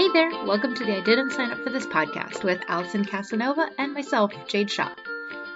Hey 0.00 0.08
there, 0.14 0.30
welcome 0.46 0.74
to 0.76 0.84
the 0.86 0.96
I 0.96 1.02
Didn't 1.02 1.32
Sign 1.32 1.50
Up 1.50 1.58
for 1.58 1.68
This 1.68 1.84
podcast 1.84 2.42
with 2.42 2.62
Allison 2.68 3.04
Casanova 3.04 3.68
and 3.76 3.92
myself, 3.92 4.32
Jade 4.48 4.70
Shaw. 4.70 4.94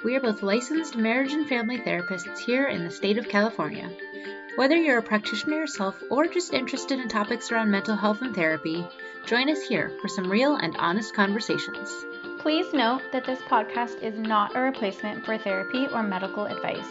We 0.05 0.17
are 0.17 0.21
both 0.21 0.43
licensed 0.43 0.96
marriage 0.96 1.32
and 1.32 1.48
family 1.48 1.79
therapists 1.79 2.37
here 2.37 2.67
in 2.67 2.85
the 2.85 2.91
state 2.91 3.17
of 3.17 3.27
California. 3.27 3.91
Whether 4.57 4.77
you're 4.77 4.99
a 4.99 5.03
practitioner 5.03 5.61
yourself 5.61 5.99
or 6.11 6.27
just 6.27 6.52
interested 6.52 7.01
in 7.01 7.09
topics 7.09 7.51
around 7.51 7.70
mental 7.70 7.96
health 7.96 8.20
and 8.20 8.34
therapy, 8.34 8.87
join 9.25 9.48
us 9.48 9.62
here 9.62 9.91
for 10.02 10.09
some 10.09 10.30
real 10.30 10.56
and 10.56 10.77
honest 10.77 11.15
conversations. 11.15 12.05
Please 12.38 12.70
note 12.74 13.01
that 13.12 13.24
this 13.24 13.41
podcast 13.48 14.02
is 14.02 14.19
not 14.19 14.55
a 14.55 14.61
replacement 14.61 15.24
for 15.24 15.38
therapy 15.38 15.87
or 15.87 16.02
medical 16.02 16.45
advice. 16.45 16.84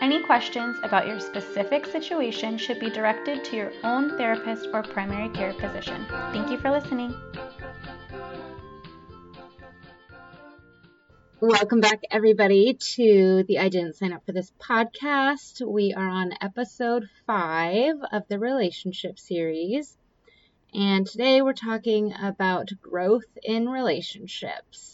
Any 0.00 0.22
questions 0.22 0.76
about 0.82 1.06
your 1.06 1.20
specific 1.20 1.86
situation 1.86 2.58
should 2.58 2.78
be 2.78 2.90
directed 2.90 3.44
to 3.44 3.56
your 3.56 3.72
own 3.82 4.16
therapist 4.18 4.68
or 4.72 4.82
primary 4.82 5.28
care 5.30 5.52
physician. 5.54 6.04
Thank 6.32 6.50
you 6.50 6.58
for 6.58 6.70
listening. 6.70 7.14
Welcome 11.40 11.80
back, 11.80 12.00
everybody, 12.10 12.74
to 12.94 13.44
the 13.46 13.58
I 13.58 13.68
Didn't 13.68 13.96
Sign 13.96 14.12
Up 14.12 14.24
for 14.24 14.32
This 14.32 14.50
podcast. 14.58 15.60
We 15.66 15.92
are 15.92 16.08
on 16.08 16.32
episode 16.40 17.08
five 17.26 17.96
of 18.12 18.22
the 18.28 18.38
relationship 18.38 19.18
series. 19.18 19.96
And 20.72 21.06
today 21.06 21.42
we're 21.42 21.52
talking 21.52 22.14
about 22.18 22.70
growth 22.80 23.38
in 23.42 23.68
relationships. 23.68 24.93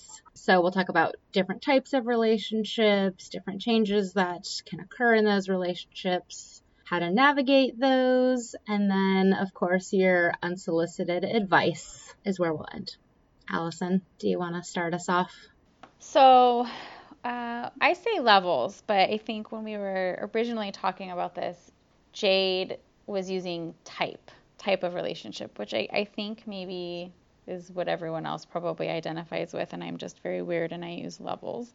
So 0.50 0.60
we'll 0.60 0.72
talk 0.72 0.88
about 0.88 1.14
different 1.30 1.62
types 1.62 1.92
of 1.92 2.08
relationships, 2.08 3.28
different 3.28 3.60
changes 3.60 4.14
that 4.14 4.48
can 4.66 4.80
occur 4.80 5.14
in 5.14 5.24
those 5.24 5.48
relationships, 5.48 6.60
how 6.82 6.98
to 6.98 7.08
navigate 7.08 7.78
those, 7.78 8.56
and 8.66 8.90
then, 8.90 9.32
of 9.32 9.54
course, 9.54 9.92
your 9.92 10.34
unsolicited 10.42 11.22
advice 11.22 12.12
is 12.24 12.40
where 12.40 12.52
we'll 12.52 12.66
end. 12.74 12.96
Allison, 13.48 14.02
do 14.18 14.26
you 14.26 14.40
want 14.40 14.56
to 14.56 14.68
start 14.68 14.92
us 14.92 15.08
off? 15.08 15.32
So, 16.00 16.66
uh, 17.22 17.70
I 17.80 17.92
say 17.92 18.18
levels, 18.18 18.82
but 18.88 19.08
I 19.08 19.18
think 19.18 19.52
when 19.52 19.62
we 19.62 19.76
were 19.76 20.30
originally 20.34 20.72
talking 20.72 21.12
about 21.12 21.36
this, 21.36 21.70
Jade 22.12 22.78
was 23.06 23.30
using 23.30 23.72
type, 23.84 24.32
type 24.58 24.82
of 24.82 24.94
relationship, 24.94 25.60
which 25.60 25.74
I, 25.74 25.86
I 25.92 26.04
think 26.06 26.48
maybe 26.48 27.12
is 27.50 27.70
what 27.70 27.88
everyone 27.88 28.24
else 28.24 28.44
probably 28.44 28.88
identifies 28.88 29.52
with, 29.52 29.72
and 29.72 29.82
I'm 29.82 29.98
just 29.98 30.20
very 30.20 30.42
weird 30.42 30.72
and 30.72 30.84
I 30.84 30.90
use 30.90 31.20
levels. 31.20 31.72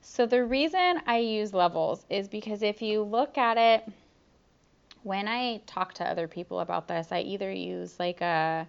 So 0.00 0.26
the 0.26 0.44
reason 0.44 1.00
I 1.06 1.18
use 1.18 1.54
levels 1.54 2.04
is 2.10 2.28
because 2.28 2.62
if 2.62 2.82
you 2.82 3.02
look 3.02 3.38
at 3.38 3.56
it, 3.56 3.92
when 5.02 5.28
I 5.28 5.60
talk 5.66 5.94
to 5.94 6.04
other 6.04 6.26
people 6.26 6.60
about 6.60 6.88
this, 6.88 7.08
I 7.12 7.20
either 7.20 7.52
use 7.52 7.98
like 7.98 8.20
a 8.20 8.66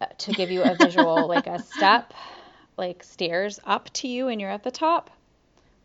uh, 0.00 0.06
to 0.18 0.32
give 0.32 0.50
you 0.50 0.62
a 0.62 0.74
visual, 0.74 1.26
like 1.34 1.46
a 1.46 1.58
step, 1.62 2.12
like 2.76 3.02
stairs 3.02 3.58
up 3.64 3.90
to 3.94 4.08
you 4.08 4.28
and 4.28 4.40
you're 4.40 4.50
at 4.50 4.62
the 4.62 4.70
top, 4.70 5.10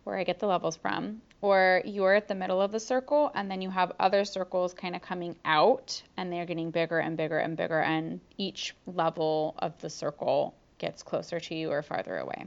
where 0.04 0.18
I 0.18 0.24
get 0.24 0.40
the 0.40 0.48
levels 0.48 0.76
from, 0.76 1.22
or 1.42 1.82
you're 1.86 2.14
at 2.14 2.28
the 2.28 2.36
middle 2.36 2.62
of 2.62 2.72
the 2.72 2.80
circle 2.80 3.32
and 3.34 3.50
then 3.50 3.62
you 3.62 3.70
have 3.70 3.92
other 4.00 4.24
circles 4.24 4.74
kind 4.74 4.96
of 4.96 5.02
coming 5.02 5.36
out 5.44 6.02
and 6.18 6.32
they're 6.32 6.46
getting 6.46 6.72
bigger 6.72 7.00
and 7.00 7.18
bigger 7.18 7.40
and 7.40 7.58
bigger 7.58 7.80
and 7.80 8.20
each 8.38 8.76
level 8.86 9.56
of 9.60 9.78
the 9.82 9.90
circle 9.90 10.56
gets 10.78 11.04
closer 11.04 11.40
to 11.40 11.56
you 11.56 11.72
or 11.72 11.82
farther 11.82 12.18
away. 12.18 12.46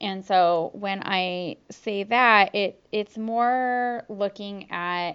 And 0.00 0.24
so 0.24 0.70
when 0.74 1.02
I 1.04 1.56
say 1.70 2.04
that, 2.04 2.54
it 2.54 2.82
it's 2.92 3.16
more 3.16 4.04
looking 4.08 4.70
at 4.70 5.12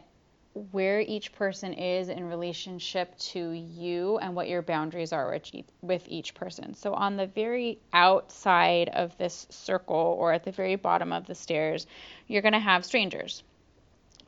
where 0.53 0.99
each 0.99 1.31
person 1.33 1.73
is 1.73 2.09
in 2.09 2.27
relationship 2.27 3.17
to 3.17 3.52
you 3.52 4.17
and 4.17 4.35
what 4.35 4.49
your 4.49 4.61
boundaries 4.61 5.13
are 5.13 5.39
with 5.81 6.03
each 6.08 6.33
person. 6.33 6.73
So, 6.73 6.93
on 6.93 7.16
the 7.16 7.27
very 7.27 7.80
outside 7.93 8.89
of 8.89 9.17
this 9.17 9.48
circle 9.49 10.17
or 10.20 10.33
at 10.33 10.43
the 10.43 10.52
very 10.52 10.76
bottom 10.76 11.14
of 11.14 11.26
the 11.26 11.36
stairs, 11.36 11.87
you're 12.27 12.42
going 12.42 12.53
to 12.53 12.59
have 12.59 12.83
strangers. 12.83 13.43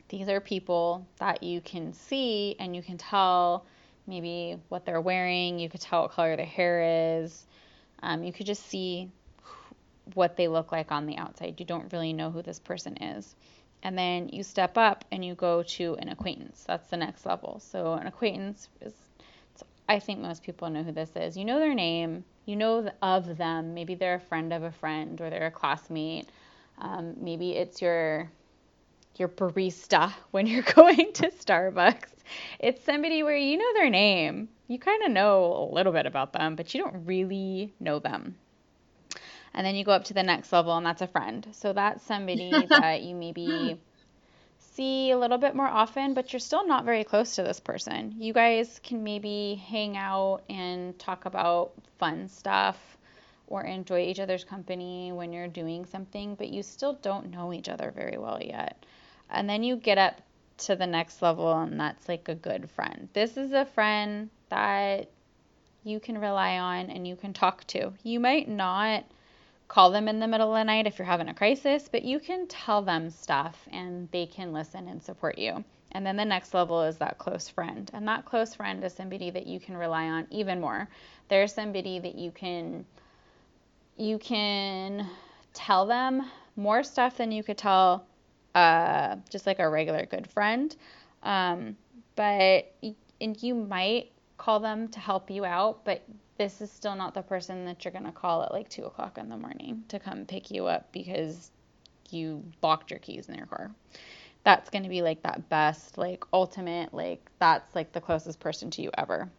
These 0.10 0.30
are 0.30 0.40
people 0.40 1.06
that 1.20 1.44
you 1.44 1.60
can 1.60 1.94
see 1.94 2.56
and 2.60 2.76
you 2.76 2.82
can 2.82 2.98
tell 2.98 3.66
maybe 4.08 4.58
what 4.70 4.86
they're 4.86 5.02
wearing, 5.02 5.60
you 5.60 5.70
could 5.70 5.82
tell 5.82 6.04
what 6.04 6.12
color 6.12 6.36
their 6.36 6.46
hair 6.46 7.22
is, 7.22 7.46
um, 8.02 8.24
you 8.24 8.32
could 8.32 8.46
just 8.46 8.66
see 8.68 9.10
what 10.14 10.36
they 10.36 10.48
look 10.48 10.72
like 10.72 10.92
on 10.92 11.06
the 11.06 11.18
outside. 11.18 11.56
You 11.58 11.66
don't 11.66 11.92
really 11.92 12.14
know 12.14 12.30
who 12.30 12.42
this 12.42 12.60
person 12.60 12.98
is 13.02 13.36
and 13.84 13.98
then 13.98 14.30
you 14.30 14.44
step 14.44 14.78
up 14.78 15.06
and 15.12 15.24
you 15.24 15.36
go 15.36 15.62
to 15.62 15.96
an 15.96 16.10
acquaintance. 16.10 16.64
That's 16.66 16.90
the 16.90 16.98
next 16.98 17.26
level. 17.26 17.60
So 17.60 17.94
an 17.94 18.08
acquaintance 18.08 18.70
is 18.82 18.94
I 19.88 20.00
think 20.00 20.20
most 20.20 20.44
people 20.44 20.70
know 20.70 20.82
who 20.82 20.94
this 20.94 21.12
is. 21.16 21.38
You 21.38 21.44
know 21.44 21.60
their 21.60 21.76
name, 21.76 22.24
you 22.46 22.56
know 22.56 22.90
of 23.02 23.38
them. 23.38 23.74
Maybe 23.74 23.96
they're 23.96 24.16
a 24.16 24.20
friend 24.20 24.54
of 24.54 24.64
a 24.64 24.72
friend 24.72 25.20
or 25.20 25.30
they're 25.30 25.48
a 25.48 25.52
classmate. 25.52 26.30
Um, 26.80 27.16
maybe 27.20 27.52
it's 27.52 27.82
your 27.82 28.32
your 29.18 29.28
barista 29.28 30.12
when 30.32 30.48
you're 30.48 30.64
going 30.76 31.12
to 31.14 31.30
Starbucks. 31.30 32.10
It's 32.60 32.84
somebody 32.86 33.22
where 33.22 33.36
you 33.36 33.58
know 33.58 33.74
their 33.74 33.90
name. 33.90 34.48
You 34.68 34.80
kind 34.80 35.04
of 35.04 35.12
know 35.12 35.70
a 35.70 35.74
little 35.74 35.92
bit 35.92 36.06
about 36.06 36.32
them, 36.32 36.56
but 36.56 36.74
you 36.74 36.82
don't 36.82 37.06
really 37.06 37.74
know 37.82 38.00
them. 38.00 38.36
And 39.54 39.66
then 39.66 39.76
you 39.76 39.84
go 39.84 39.92
up 39.92 40.06
to 40.06 40.14
the 40.14 40.24
next 40.24 40.52
level, 40.52 40.76
and 40.76 40.86
that's 40.86 41.02
a 41.02 41.08
friend. 41.08 41.48
So 41.52 41.74
that's 41.74 42.04
somebody 42.04 42.52
that 42.70 43.04
you 43.04 43.16
maybe 43.16 43.78
see 44.76 45.12
a 45.12 45.18
little 45.18 45.38
bit 45.38 45.56
more 45.56 45.68
often, 45.68 46.14
but 46.14 46.34
you're 46.34 46.40
still 46.40 46.66
not 46.66 46.86
very 46.86 47.04
close 47.04 47.36
to 47.36 47.44
this 47.44 47.60
person. 47.60 48.16
You 48.18 48.34
guys 48.34 48.80
can 48.84 49.04
maybe 49.04 49.62
hang 49.68 49.96
out 49.98 50.42
and 50.50 50.98
talk 50.98 51.26
about 51.26 51.74
fun 52.00 52.28
stuff 52.28 52.78
or 53.48 53.64
enjoy 53.64 54.02
each 54.02 54.20
other's 54.20 54.44
company 54.44 55.12
when 55.12 55.32
you're 55.32 55.48
doing 55.48 55.86
something, 55.86 56.36
but 56.36 56.50
you 56.50 56.64
still 56.64 56.94
don't 57.02 57.30
know 57.30 57.54
each 57.54 57.70
other 57.70 57.92
very 57.96 58.18
well 58.18 58.42
yet. 58.42 58.84
And 59.30 59.48
then 59.48 59.64
you 59.64 59.76
get 59.76 59.98
up 59.98 60.22
to 60.60 60.76
the 60.76 60.88
next 60.88 61.22
level, 61.22 61.54
and 61.54 61.80
that's 61.80 62.08
like 62.08 62.30
a 62.30 62.36
good 62.36 62.70
friend. 62.72 63.10
This 63.14 63.38
is 63.38 63.52
a 63.52 63.66
friend 63.66 64.30
that 64.50 65.10
you 65.84 66.00
can 66.00 66.18
rely 66.18 66.58
on 66.58 66.90
and 66.90 67.08
you 67.08 67.16
can 67.16 67.34
talk 67.34 67.66
to. 67.68 67.94
You 68.04 68.20
might 68.20 68.48
not 68.48 69.04
call 69.74 69.90
them 69.90 70.08
in 70.08 70.20
the 70.20 70.28
middle 70.28 70.54
of 70.54 70.60
the 70.60 70.64
night 70.64 70.86
if 70.86 71.00
you're 71.00 71.06
having 71.06 71.30
a 71.30 71.34
crisis, 71.34 71.90
but 71.92 72.04
you 72.04 72.20
can 72.20 72.46
tell 72.46 72.84
them 72.84 73.10
stuff 73.10 73.58
and 73.72 74.08
they 74.12 74.28
can 74.28 74.54
listen 74.54 74.88
and 74.88 75.02
support 75.02 75.40
you. 75.40 75.64
And 75.94 76.06
then 76.06 76.16
the 76.16 76.26
next 76.26 76.54
level 76.54 76.84
is 76.84 76.98
that 76.98 77.18
close 77.18 77.50
friend. 77.50 77.90
And 77.92 78.08
that 78.08 78.24
close 78.24 78.54
friend 78.54 78.84
is 78.84 78.94
somebody 78.94 79.32
that 79.32 79.48
you 79.48 79.60
can 79.60 79.76
rely 79.76 80.06
on 80.10 80.28
even 80.30 80.62
more. 80.62 80.88
There's 81.28 81.52
somebody 81.52 81.98
that 81.98 82.14
you 82.14 82.30
can 82.30 82.86
you 83.98 84.20
can 84.20 85.10
tell 85.54 85.88
them 85.88 86.22
more 86.56 86.84
stuff 86.84 87.18
than 87.18 87.32
you 87.32 87.42
could 87.42 87.58
tell 87.58 88.06
uh, 88.54 89.16
just 89.32 89.48
like 89.48 89.58
a 89.58 89.68
regular 89.68 90.06
good 90.06 90.28
friend. 90.28 90.76
Um, 91.24 91.78
but 92.16 92.76
and 93.20 93.42
you 93.42 93.56
might 93.56 94.12
call 94.38 94.60
them 94.60 94.88
to 94.90 95.00
help 95.00 95.32
you 95.32 95.46
out, 95.46 95.84
but 95.84 96.04
this 96.38 96.62
is 96.62 96.72
still 96.72 96.96
not 96.96 97.14
the 97.14 97.22
person 97.22 97.66
that 97.66 97.84
you're 97.86 97.92
going 97.92 98.06
to 98.06 98.12
call 98.12 98.44
at 98.44 98.52
like 98.52 98.70
two 98.70 98.86
o'clock 98.86 99.18
in 99.18 99.30
the 99.30 99.38
morning 99.38 99.84
to 99.90 100.00
come 100.00 100.26
pick 100.26 100.52
you 100.52 100.66
up 100.66 100.92
because 100.92 101.52
you 102.10 102.44
locked 102.62 102.92
your 102.92 103.00
keys 103.00 103.30
in 103.30 103.36
your 103.36 103.46
car. 103.46 103.72
That's 104.44 104.70
going 104.70 104.84
to 104.84 104.90
be 104.90 105.02
like 105.02 105.24
that 105.24 105.48
best, 105.50 105.98
like 105.98 106.24
ultimate, 106.34 106.94
like 106.94 107.30
that's 107.40 107.74
like 107.76 107.94
the 107.94 108.02
closest 108.02 108.40
person 108.40 108.72
to 108.72 108.82
you 108.82 108.92
ever. 108.98 109.30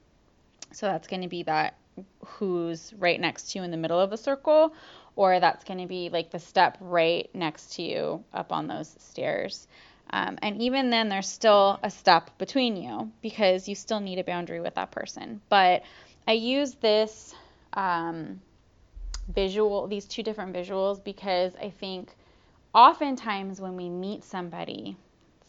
So 0.73 0.87
that's 0.87 1.09
going 1.09 1.23
to 1.23 1.29
be 1.29 1.43
that 1.45 1.77
who's 2.25 2.93
right 2.99 3.21
next 3.21 3.53
to 3.53 3.59
you 3.59 3.65
in 3.65 3.71
the 3.71 3.77
middle 3.77 4.01
of 4.01 4.11
the 4.11 4.17
circle, 4.17 4.75
or 5.17 5.39
that's 5.39 5.65
going 5.65 5.81
to 5.81 5.87
be 5.87 6.09
like 6.09 6.31
the 6.31 6.39
step 6.39 6.77
right 6.81 7.29
next 7.35 7.75
to 7.75 7.83
you 7.83 8.25
up 8.33 8.53
on 8.53 8.67
those 8.67 8.95
stairs. 8.99 9.67
Um, 10.11 10.39
and 10.43 10.61
even 10.61 10.91
then, 10.91 11.09
there's 11.09 11.29
still 11.29 11.79
a 11.83 11.91
step 11.91 12.37
between 12.39 12.77
you 12.77 13.11
because 13.23 13.69
you 13.69 13.75
still 13.75 14.01
need 14.01 14.19
a 14.19 14.25
boundary 14.25 14.61
with 14.61 14.75
that 14.75 14.91
person. 14.91 15.41
But 15.49 15.83
I 16.27 16.33
use 16.33 16.75
this 16.75 17.35
um, 17.75 18.41
visual, 19.29 19.87
these 19.87 20.07
two 20.07 20.23
different 20.23 20.55
visuals, 20.55 21.03
because 21.03 21.55
I 21.57 21.71
think 21.71 22.15
oftentimes 22.75 23.61
when 23.61 23.77
we 23.77 23.89
meet 23.89 24.25
somebody, 24.25 24.97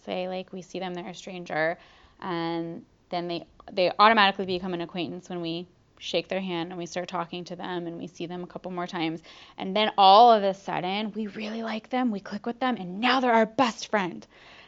say 0.05 0.27
like 0.27 0.51
we 0.51 0.61
see 0.61 0.79
them, 0.79 0.93
they're 0.93 1.07
a 1.07 1.13
stranger, 1.13 1.77
and 2.21 2.83
then 3.09 3.27
they 3.27 3.45
they 3.71 3.91
automatically 3.97 4.45
become 4.45 4.73
an 4.73 4.81
acquaintance 4.81 5.29
when 5.29 5.41
we 5.41 5.67
shake 5.97 6.27
their 6.27 6.41
hand 6.41 6.69
and 6.69 6.77
we 6.77 6.85
start 6.85 7.07
talking 7.07 7.43
to 7.45 7.55
them 7.55 7.87
and 7.87 7.97
we 7.97 8.07
see 8.07 8.25
them 8.25 8.43
a 8.43 8.47
couple 8.47 8.71
more 8.71 8.87
times. 8.87 9.21
And 9.57 9.75
then 9.75 9.91
all 9.97 10.31
of 10.31 10.43
a 10.43 10.53
sudden 10.53 11.11
we 11.13 11.27
really 11.27 11.63
like 11.63 11.89
them 11.89 12.11
we 12.11 12.19
click 12.19 12.45
with 12.45 12.59
them 12.59 12.75
and 12.77 12.99
now 12.99 13.19
they're 13.19 13.33
our 13.33 13.45
best 13.45 13.89
friend. 13.89 14.25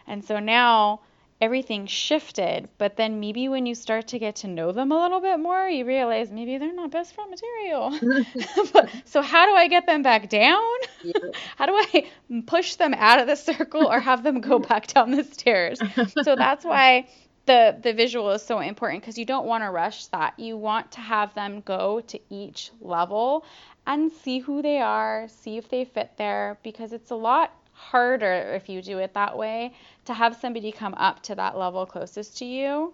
And 0.08 0.24
so 0.24 0.40
now 0.40 1.02
everything 1.40 1.86
shifted. 1.86 2.68
But 2.78 2.98
then 2.98 3.20
maybe 3.20 3.48
when 3.50 3.66
you 3.66 3.76
start 3.76 4.08
to 4.10 4.20
get 4.20 4.38
to 4.38 4.48
know 4.48 4.72
them 4.72 4.92
a 4.92 5.00
little 5.00 5.22
bit 5.22 5.40
more, 5.40 5.68
you 5.68 5.86
realize 5.86 6.32
maybe 6.32 6.58
they're 6.58 6.74
not 6.74 6.92
best 6.92 7.14
friend 7.14 7.30
material. 7.30 7.92
so 9.06 9.22
how 9.22 9.46
do 9.46 9.54
I 9.54 9.68
get 9.68 9.86
them 9.86 10.02
back 10.02 10.30
down? 10.30 10.64
Yeah. 11.04 11.14
How 11.58 11.66
do 11.68 11.74
I 11.74 12.10
push 12.46 12.76
them 12.76 12.94
out 12.94 13.20
of 13.20 13.28
the 13.28 13.36
circle 13.36 13.86
or 13.88 14.00
have 14.00 14.24
them 14.24 14.42
go 14.42 14.60
back 14.60 14.88
down 14.88 15.12
the 15.12 15.24
stairs? 15.24 15.80
So 16.24 16.36
that's 16.36 16.66
why 16.66 17.08
the 17.46 17.78
the 17.82 17.94
visual 17.94 18.32
is 18.32 18.42
so 18.44 18.60
important 18.60 19.02
because 19.02 19.18
you 19.18 19.26
don't 19.26 19.46
want 19.46 19.64
to 19.64 19.70
rush 19.70 20.08
that. 20.08 20.38
You 20.40 20.58
want 20.58 20.92
to 20.94 21.02
have 21.02 21.34
them 21.34 21.62
go 21.62 22.02
to 22.02 22.20
each 22.30 22.72
level 22.82 23.46
and 23.86 24.12
see 24.12 24.40
who 24.40 24.62
they 24.62 24.80
are, 24.80 25.28
see 25.30 25.58
if 25.58 25.70
they 25.70 25.86
fit 25.86 26.12
there 26.18 26.58
because 26.64 26.94
it's 26.94 27.12
a 27.12 27.16
lot 27.16 27.52
harder 27.78 28.54
if 28.56 28.70
you 28.70 28.82
do 28.82 28.98
it 28.98 29.14
that 29.14 29.38
way 29.38 29.72
to 30.08 30.14
have 30.14 30.36
somebody 30.38 30.72
come 30.72 30.94
up 30.96 31.22
to 31.24 31.36
that 31.36 31.58
level 31.58 31.86
closest 31.86 32.38
to 32.38 32.46
you. 32.46 32.94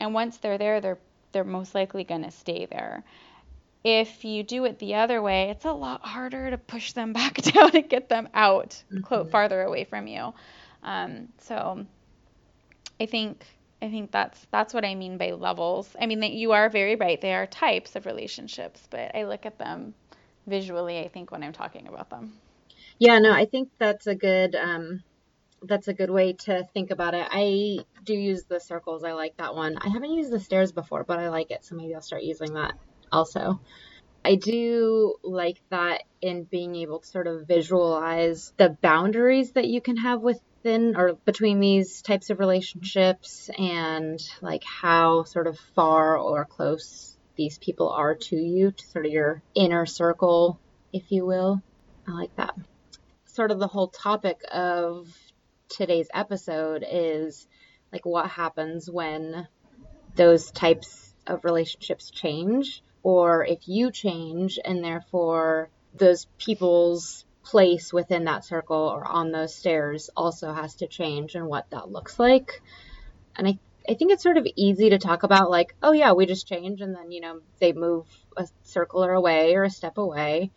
And 0.00 0.12
once 0.12 0.38
they're 0.38 0.58
there, 0.58 0.80
they're 0.80 0.98
they're 1.32 1.44
most 1.44 1.74
likely 1.74 2.04
going 2.04 2.22
to 2.22 2.30
stay 2.30 2.66
there. 2.66 3.02
If 3.82 4.24
you 4.24 4.42
do 4.42 4.64
it 4.64 4.78
the 4.78 4.94
other 4.94 5.20
way, 5.20 5.50
it's 5.50 5.64
a 5.64 5.72
lot 5.72 6.02
harder 6.02 6.50
to 6.50 6.58
push 6.58 6.92
them 6.92 7.12
back 7.20 7.34
down 7.42 7.70
and 7.74 7.88
get 7.88 8.08
them 8.08 8.28
out, 8.32 8.82
mm-hmm. 8.90 9.00
quote, 9.00 9.30
farther 9.30 9.62
away 9.62 9.84
from 9.84 10.06
you. 10.06 10.32
Um, 10.82 11.28
so 11.38 11.84
I 13.00 13.06
think 13.06 13.44
I 13.82 13.90
think 13.90 14.10
that's 14.10 14.46
that's 14.50 14.72
what 14.72 14.84
I 14.84 14.94
mean 14.94 15.18
by 15.18 15.32
levels. 15.32 15.94
I 16.00 16.06
mean 16.06 16.20
that 16.20 16.32
you 16.32 16.52
are 16.52 16.68
very 16.70 16.96
right. 16.96 17.20
They 17.20 17.34
are 17.34 17.46
types 17.46 17.96
of 17.96 18.06
relationships, 18.06 18.86
but 18.90 19.14
I 19.14 19.24
look 19.24 19.44
at 19.44 19.58
them 19.58 19.94
visually. 20.46 21.00
I 21.00 21.08
think 21.08 21.30
when 21.30 21.42
I'm 21.42 21.52
talking 21.52 21.86
about 21.88 22.10
them. 22.10 22.32
Yeah, 22.98 23.18
no, 23.18 23.32
I 23.32 23.44
think 23.44 23.70
that's 23.78 24.06
a 24.06 24.14
good 24.14 24.54
um, 24.54 25.02
that's 25.66 25.88
a 25.88 25.94
good 25.94 26.10
way 26.10 26.34
to 26.34 26.64
think 26.74 26.90
about 26.90 27.14
it. 27.14 27.26
I 27.30 27.78
do 28.04 28.14
use 28.14 28.44
the 28.44 28.60
circles. 28.60 29.04
I 29.04 29.12
like 29.12 29.36
that 29.38 29.54
one. 29.54 29.76
I 29.78 29.88
haven't 29.88 30.12
used 30.12 30.30
the 30.30 30.40
stairs 30.40 30.72
before, 30.72 31.04
but 31.04 31.18
I 31.18 31.28
like 31.28 31.50
it, 31.50 31.64
so 31.64 31.74
maybe 31.74 31.94
I'll 31.94 32.02
start 32.02 32.22
using 32.22 32.54
that 32.54 32.74
also. 33.10 33.60
I 34.24 34.36
do 34.36 35.16
like 35.22 35.60
that 35.70 36.04
in 36.22 36.44
being 36.44 36.74
able 36.76 37.00
to 37.00 37.06
sort 37.06 37.26
of 37.26 37.46
visualize 37.46 38.54
the 38.56 38.70
boundaries 38.80 39.52
that 39.52 39.66
you 39.66 39.82
can 39.82 39.98
have 39.98 40.22
within 40.22 40.96
or 40.96 41.14
between 41.26 41.60
these 41.60 42.00
types 42.00 42.30
of 42.30 42.38
relationships 42.38 43.50
and 43.58 44.18
like 44.40 44.64
how 44.64 45.24
sort 45.24 45.46
of 45.46 45.58
far 45.74 46.16
or 46.16 46.46
close 46.46 47.18
these 47.36 47.58
people 47.58 47.90
are 47.90 48.14
to 48.14 48.36
you, 48.36 48.70
to 48.70 48.86
sort 48.86 49.04
of 49.04 49.12
your 49.12 49.42
inner 49.54 49.84
circle, 49.84 50.58
if 50.92 51.12
you 51.12 51.26
will. 51.26 51.62
I 52.08 52.12
like 52.12 52.34
that. 52.36 52.54
Sort 53.26 53.50
of 53.50 53.58
the 53.58 53.66
whole 53.66 53.88
topic 53.88 54.40
of 54.50 55.08
today's 55.68 56.08
episode 56.12 56.84
is 56.88 57.46
like 57.92 58.04
what 58.04 58.28
happens 58.28 58.90
when 58.90 59.46
those 60.16 60.50
types 60.50 61.14
of 61.26 61.44
relationships 61.44 62.10
change, 62.10 62.82
or 63.02 63.44
if 63.44 63.68
you 63.68 63.90
change 63.90 64.58
and 64.64 64.82
therefore 64.82 65.68
those 65.94 66.26
people's 66.38 67.24
place 67.42 67.92
within 67.92 68.24
that 68.24 68.44
circle 68.44 68.76
or 68.76 69.06
on 69.06 69.30
those 69.30 69.54
stairs 69.54 70.10
also 70.16 70.52
has 70.52 70.76
to 70.76 70.86
change 70.86 71.34
and 71.34 71.46
what 71.46 71.68
that 71.70 71.90
looks 71.90 72.18
like. 72.18 72.62
And 73.36 73.46
I, 73.46 73.58
I 73.88 73.94
think 73.94 74.12
it's 74.12 74.22
sort 74.22 74.38
of 74.38 74.46
easy 74.56 74.90
to 74.90 74.98
talk 74.98 75.22
about 75.22 75.50
like, 75.50 75.74
oh 75.82 75.92
yeah, 75.92 76.12
we 76.12 76.26
just 76.26 76.48
change 76.48 76.80
and 76.80 76.94
then, 76.94 77.12
you 77.12 77.20
know, 77.20 77.40
they 77.60 77.72
move 77.72 78.06
a 78.36 78.48
circle 78.62 79.04
or 79.04 79.12
away 79.12 79.54
or 79.54 79.64
a 79.64 79.70
step 79.70 79.98
away. 79.98 80.50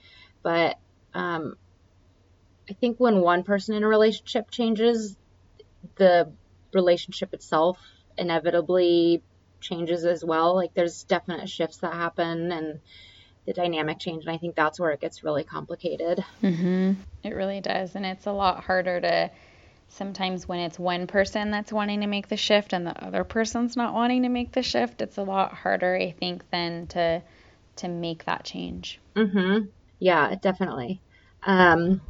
But 0.44 0.78
um, 1.14 1.58
I 2.70 2.74
think 2.74 2.98
when 3.00 3.22
one 3.22 3.44
person 3.44 3.76
in 3.76 3.84
a 3.84 3.88
relationship 3.88 4.52
changes, 4.52 5.16
the 5.96 6.32
relationship 6.74 7.34
itself 7.34 7.80
inevitably 8.18 9.22
changes 9.62 10.06
as 10.06 10.24
well. 10.24 10.56
Like 10.56 10.74
there's 10.74 11.04
definite 11.04 11.50
shifts 11.50 11.78
that 11.78 11.94
happen 11.94 12.52
and 12.52 12.80
the 13.46 13.54
dynamic 13.54 14.00
change. 14.00 14.26
And 14.26 14.34
I 14.34 14.38
think 14.38 14.56
that's 14.56 14.80
where 14.80 14.92
it 14.92 15.00
gets 15.00 15.24
really 15.24 15.44
complicated. 15.44 16.24
Mm-hmm. 16.44 16.94
It 17.24 17.34
really 17.34 17.62
does. 17.62 17.96
And 17.96 18.06
it's 18.06 18.26
a 18.26 18.32
lot 18.32 18.64
harder 18.64 19.00
to 19.02 19.32
sometimes 19.90 20.48
when 20.48 20.60
it's 20.60 20.78
one 20.78 21.08
person 21.08 21.52
that's 21.52 21.72
wanting 21.72 22.02
to 22.02 22.08
make 22.08 22.28
the 22.28 22.38
shift 22.38 22.74
and 22.74 22.86
the 22.86 23.04
other 23.04 23.24
person's 23.24 23.78
not 23.78 23.94
wanting 23.94 24.24
to 24.24 24.30
make 24.30 24.52
the 24.52 24.64
shift, 24.64 25.02
it's 25.02 25.18
a 25.18 25.24
lot 25.24 25.54
harder, 25.54 25.96
I 25.96 26.12
think, 26.12 26.50
than 26.52 26.88
to 26.88 27.22
to 27.78 27.88
make 27.88 28.26
that 28.26 28.44
change. 28.44 29.00
Mhm. 29.16 29.70
Yeah, 30.00 30.36
definitely. 30.42 31.00
Um, 31.44 32.02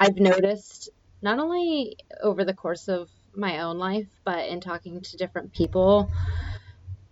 I've 0.00 0.18
noticed 0.18 0.90
not 1.22 1.38
only 1.38 1.96
over 2.22 2.44
the 2.44 2.54
course 2.54 2.88
of 2.88 3.10
my 3.34 3.60
own 3.60 3.78
life, 3.78 4.08
but 4.24 4.48
in 4.48 4.60
talking 4.60 5.00
to 5.00 5.16
different 5.16 5.52
people, 5.52 6.10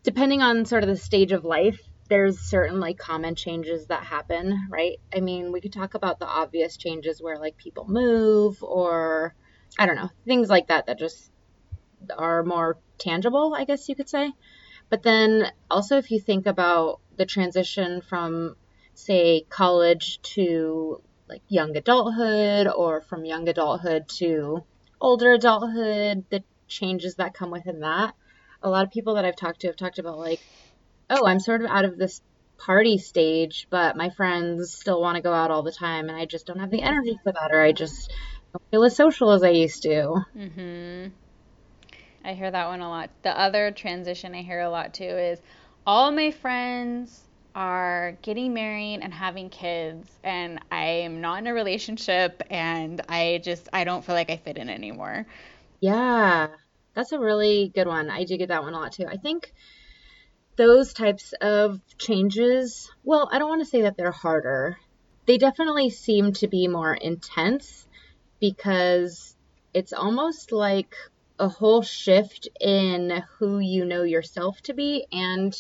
depending 0.03 0.43
on 0.43 0.65
sort 0.65 0.83
of 0.83 0.89
the 0.89 0.97
stage 0.97 1.33
of 1.33 1.45
life 1.45 1.81
there's 2.09 2.39
certainly 2.39 2.95
common 2.95 3.35
changes 3.35 3.87
that 3.87 4.05
happen, 4.05 4.69
right? 4.71 4.99
I 5.15 5.21
mean, 5.21 5.53
we 5.53 5.61
could 5.61 5.73
talk 5.73 5.95
about 5.95 6.19
the 6.19 6.27
obvious 6.27 6.77
changes 6.77 7.21
where 7.21 7.39
like 7.39 7.57
people 7.57 7.87
move 7.89 8.63
or 8.63 9.35
I 9.79 9.87
don't 9.87 9.97
know, 9.97 10.11
things 10.25 10.49
like 10.49 10.69
that 10.69 10.87
that 10.87 10.99
just 10.99 11.31
are 12.17 12.43
more 12.43 12.79
tangible, 12.99 13.55
I 13.57 13.65
guess 13.65 13.89
you 13.89 13.97
could 13.97 14.09
say. 14.09 14.33
But 14.89 15.03
then 15.03 15.51
also 15.71 15.99
if 15.99 16.11
you 16.11 16.21
think 16.21 16.47
about 16.47 17.01
the 17.17 17.27
transition 17.27 18.01
from 18.01 18.57
say 18.95 19.45
college 19.49 20.21
to 20.23 21.03
like 21.29 21.43
young 21.49 21.77
adulthood 21.77 22.69
or 22.69 23.03
from 23.03 23.25
young 23.25 23.49
adulthood 23.49 24.05
to 24.19 24.65
older 25.01 25.33
adulthood, 25.33 26.25
the 26.31 26.43
changes 26.69 27.17
that 27.17 27.35
come 27.35 27.51
within 27.51 27.81
that. 27.81 28.15
A 28.63 28.71
lot 28.71 28.85
of 28.85 28.91
people 28.91 29.15
that 29.15 29.25
I've 29.25 29.37
talked 29.37 29.61
to 29.61 29.69
have 29.69 29.77
talked 29.77 29.99
about 29.99 30.19
like 30.19 30.41
oh, 31.11 31.27
I'm 31.27 31.41
sort 31.41 31.63
of 31.63 31.71
out 31.71 31.85
of 31.85 31.99
this 31.99 32.21
party 32.59 32.99
stage, 32.99 33.67
but 33.71 33.97
my 33.97 34.11
friends 34.11 34.75
still 34.75 35.01
want 35.01 35.17
to 35.17 35.23
go 35.23 35.33
out 35.33 35.51
all 35.51 35.63
the 35.63 35.73
time, 35.73 36.09
and 36.09 36.17
I 36.17 36.27
just 36.27 36.47
don't 36.47 36.59
have 36.59 36.71
the 36.71 36.83
energy 36.83 37.17
for 37.23 37.33
that, 37.33 37.51
or 37.53 37.61
I 37.61 37.73
just 37.73 38.13
don't 38.53 38.63
feel 38.71 38.85
as 38.85 38.97
social 38.97 39.33
as 39.33 39.43
I 39.43 39.51
used 39.51 39.83
to. 39.83 40.25
Mhm. 40.37 41.13
I 42.25 42.35
hear 42.35 42.51
that 42.51 42.67
one 42.67 42.81
a 42.81 42.89
lot. 42.89 43.11
The 43.23 43.39
other 43.39 43.71
transition 43.71 44.35
I 44.35 44.43
hear 44.43 44.61
a 44.61 44.71
lot 44.71 44.95
too 44.95 45.05
is 45.05 45.41
all 45.87 46.11
my 46.11 46.31
friends 46.33 47.26
are 47.57 48.19
getting 48.21 48.53
married 48.53 49.01
and 49.01 49.13
having 49.13 49.49
kids 49.49 50.07
and 50.23 50.61
I 50.71 50.85
am 50.85 51.23
not 51.23 51.39
in 51.39 51.47
a 51.47 51.55
relationship 51.55 52.43
and 52.51 53.01
I 53.09 53.41
just 53.43 53.69
I 53.73 53.85
don't 53.85 54.05
feel 54.05 54.15
like 54.15 54.29
I 54.29 54.37
fit 54.37 54.59
in 54.59 54.69
anymore. 54.69 55.27
Yeah. 55.81 56.49
That's 56.95 57.13
a 57.13 57.19
really 57.19 57.73
good 57.75 57.87
one. 57.87 58.11
I 58.11 58.25
do 58.25 58.37
get 58.37 58.49
that 58.49 58.63
one 58.63 58.75
a 58.75 58.79
lot 58.79 58.93
too. 58.93 59.07
I 59.09 59.17
think 59.17 59.53
those 60.57 60.93
types 60.93 61.33
of 61.41 61.81
changes, 61.99 62.91
well, 63.03 63.29
I 63.33 63.39
don't 63.39 63.49
want 63.49 63.63
to 63.63 63.71
say 63.71 63.83
that 63.83 63.97
they're 63.97 64.13
harder. 64.13 64.77
They 65.27 65.39
definitely 65.39 65.89
seem 65.91 66.35
to 66.35 66.49
be 66.49 66.69
more 66.69 66.95
intense 66.95 67.87
because 68.39 69.35
it's 69.73 69.95
almost 69.95 70.53
like 70.53 70.95
a 71.39 71.49
whole 71.49 71.83
shift 71.83 72.49
in 72.61 73.23
who 73.39 73.59
you 73.59 73.87
know 73.87 74.03
yourself 74.03 74.61
to 74.63 74.75
be 74.75 75.07
and 75.11 75.55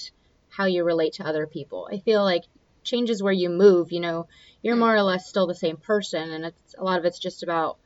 how 0.56 0.66
you 0.66 0.84
relate 0.84 1.14
to 1.14 1.26
other 1.26 1.46
people. 1.46 1.88
I 1.92 1.98
feel 1.98 2.22
like 2.22 2.44
changes 2.82 3.22
where 3.22 3.32
you 3.32 3.48
move, 3.48 3.92
you 3.92 4.00
know, 4.00 4.28
you're 4.62 4.76
more 4.76 4.94
or 4.94 5.02
less 5.02 5.28
still 5.28 5.46
the 5.46 5.54
same 5.54 5.76
person 5.76 6.30
and 6.30 6.44
it's 6.46 6.74
a 6.78 6.84
lot 6.84 6.98
of 6.98 7.04
it's 7.04 7.18
just 7.18 7.42
about 7.42 7.78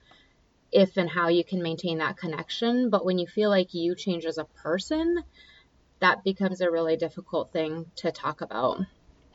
if 0.72 0.96
and 0.96 1.10
how 1.10 1.28
you 1.28 1.42
can 1.42 1.62
maintain 1.62 1.98
that 1.98 2.16
connection, 2.16 2.90
but 2.90 3.04
when 3.04 3.18
you 3.18 3.26
feel 3.26 3.50
like 3.50 3.74
you 3.74 3.94
change 3.94 4.24
as 4.24 4.38
a 4.38 4.44
person, 4.44 5.22
that 6.00 6.22
becomes 6.24 6.60
a 6.60 6.70
really 6.70 6.96
difficult 6.96 7.52
thing 7.52 7.86
to 7.96 8.12
talk 8.12 8.40
about. 8.40 8.78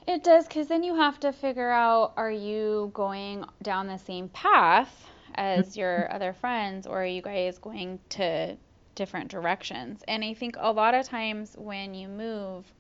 It 0.08 0.24
does, 0.24 0.48
because 0.48 0.68
then 0.68 0.84
you 0.84 0.96
have 0.96 1.20
to 1.22 1.34
figure 1.34 1.70
out 1.70 2.14
are 2.16 2.32
you 2.32 2.92
going 2.94 3.46
down 3.62 3.88
the 3.88 3.98
same 3.98 4.30
path 4.30 5.10
as 5.34 5.70
mm-hmm. 5.70 5.80
your 5.80 6.14
other 6.14 6.34
friends, 6.34 6.88
or 6.88 7.02
are 7.02 7.06
you 7.06 7.22
guys 7.22 7.58
going 7.58 8.00
to 8.10 8.56
different 8.94 9.30
directions? 9.30 10.04
And 10.08 10.24
I 10.24 10.34
think 10.34 10.56
a 10.60 10.72
lot 10.72 10.94
of 10.94 11.06
times 11.08 11.56
when 11.58 11.94
you 11.94 12.08
move, 12.08 12.72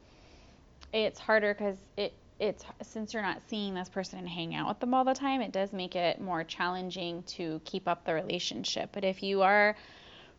it's 0.94 1.20
harder 1.20 1.54
because 1.54 1.78
it 1.98 2.14
it's 2.40 2.66
since 2.82 3.14
you're 3.14 3.24
not 3.24 3.42
seeing 3.48 3.74
this 3.74 3.88
person 3.88 4.20
and 4.20 4.28
hang 4.28 4.56
out 4.56 4.68
with 4.68 4.80
them 4.80 4.94
all 4.94 5.06
the 5.06 5.14
time, 5.14 5.42
it 5.42 5.52
does 5.54 5.72
make 5.72 5.96
it 5.96 6.20
more 6.20 6.44
challenging 6.44 7.24
to 7.24 7.62
keep 7.64 7.88
up 7.88 8.06
the 8.06 8.14
relationship. 8.14 8.90
But 8.92 9.06
if 9.06 9.24
you 9.24 9.42
are 9.42 9.76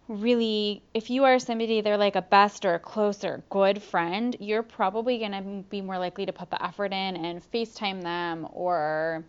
really 0.08 0.82
if 0.94 1.10
you 1.10 1.24
are 1.24 1.38
somebody 1.38 1.80
they're 1.80 1.96
like 1.96 2.14
a 2.14 2.22
best 2.22 2.64
or 2.64 2.74
a 2.74 2.78
close 2.78 3.24
or 3.24 3.42
good 3.50 3.82
friend 3.82 4.36
you're 4.38 4.62
probably 4.62 5.18
going 5.18 5.32
to 5.32 5.42
be 5.68 5.80
more 5.80 5.98
likely 5.98 6.24
to 6.24 6.32
put 6.32 6.48
the 6.48 6.64
effort 6.64 6.92
in 6.92 7.16
and 7.16 7.42
facetime 7.52 8.00
them 8.02 8.46
or 8.52 9.24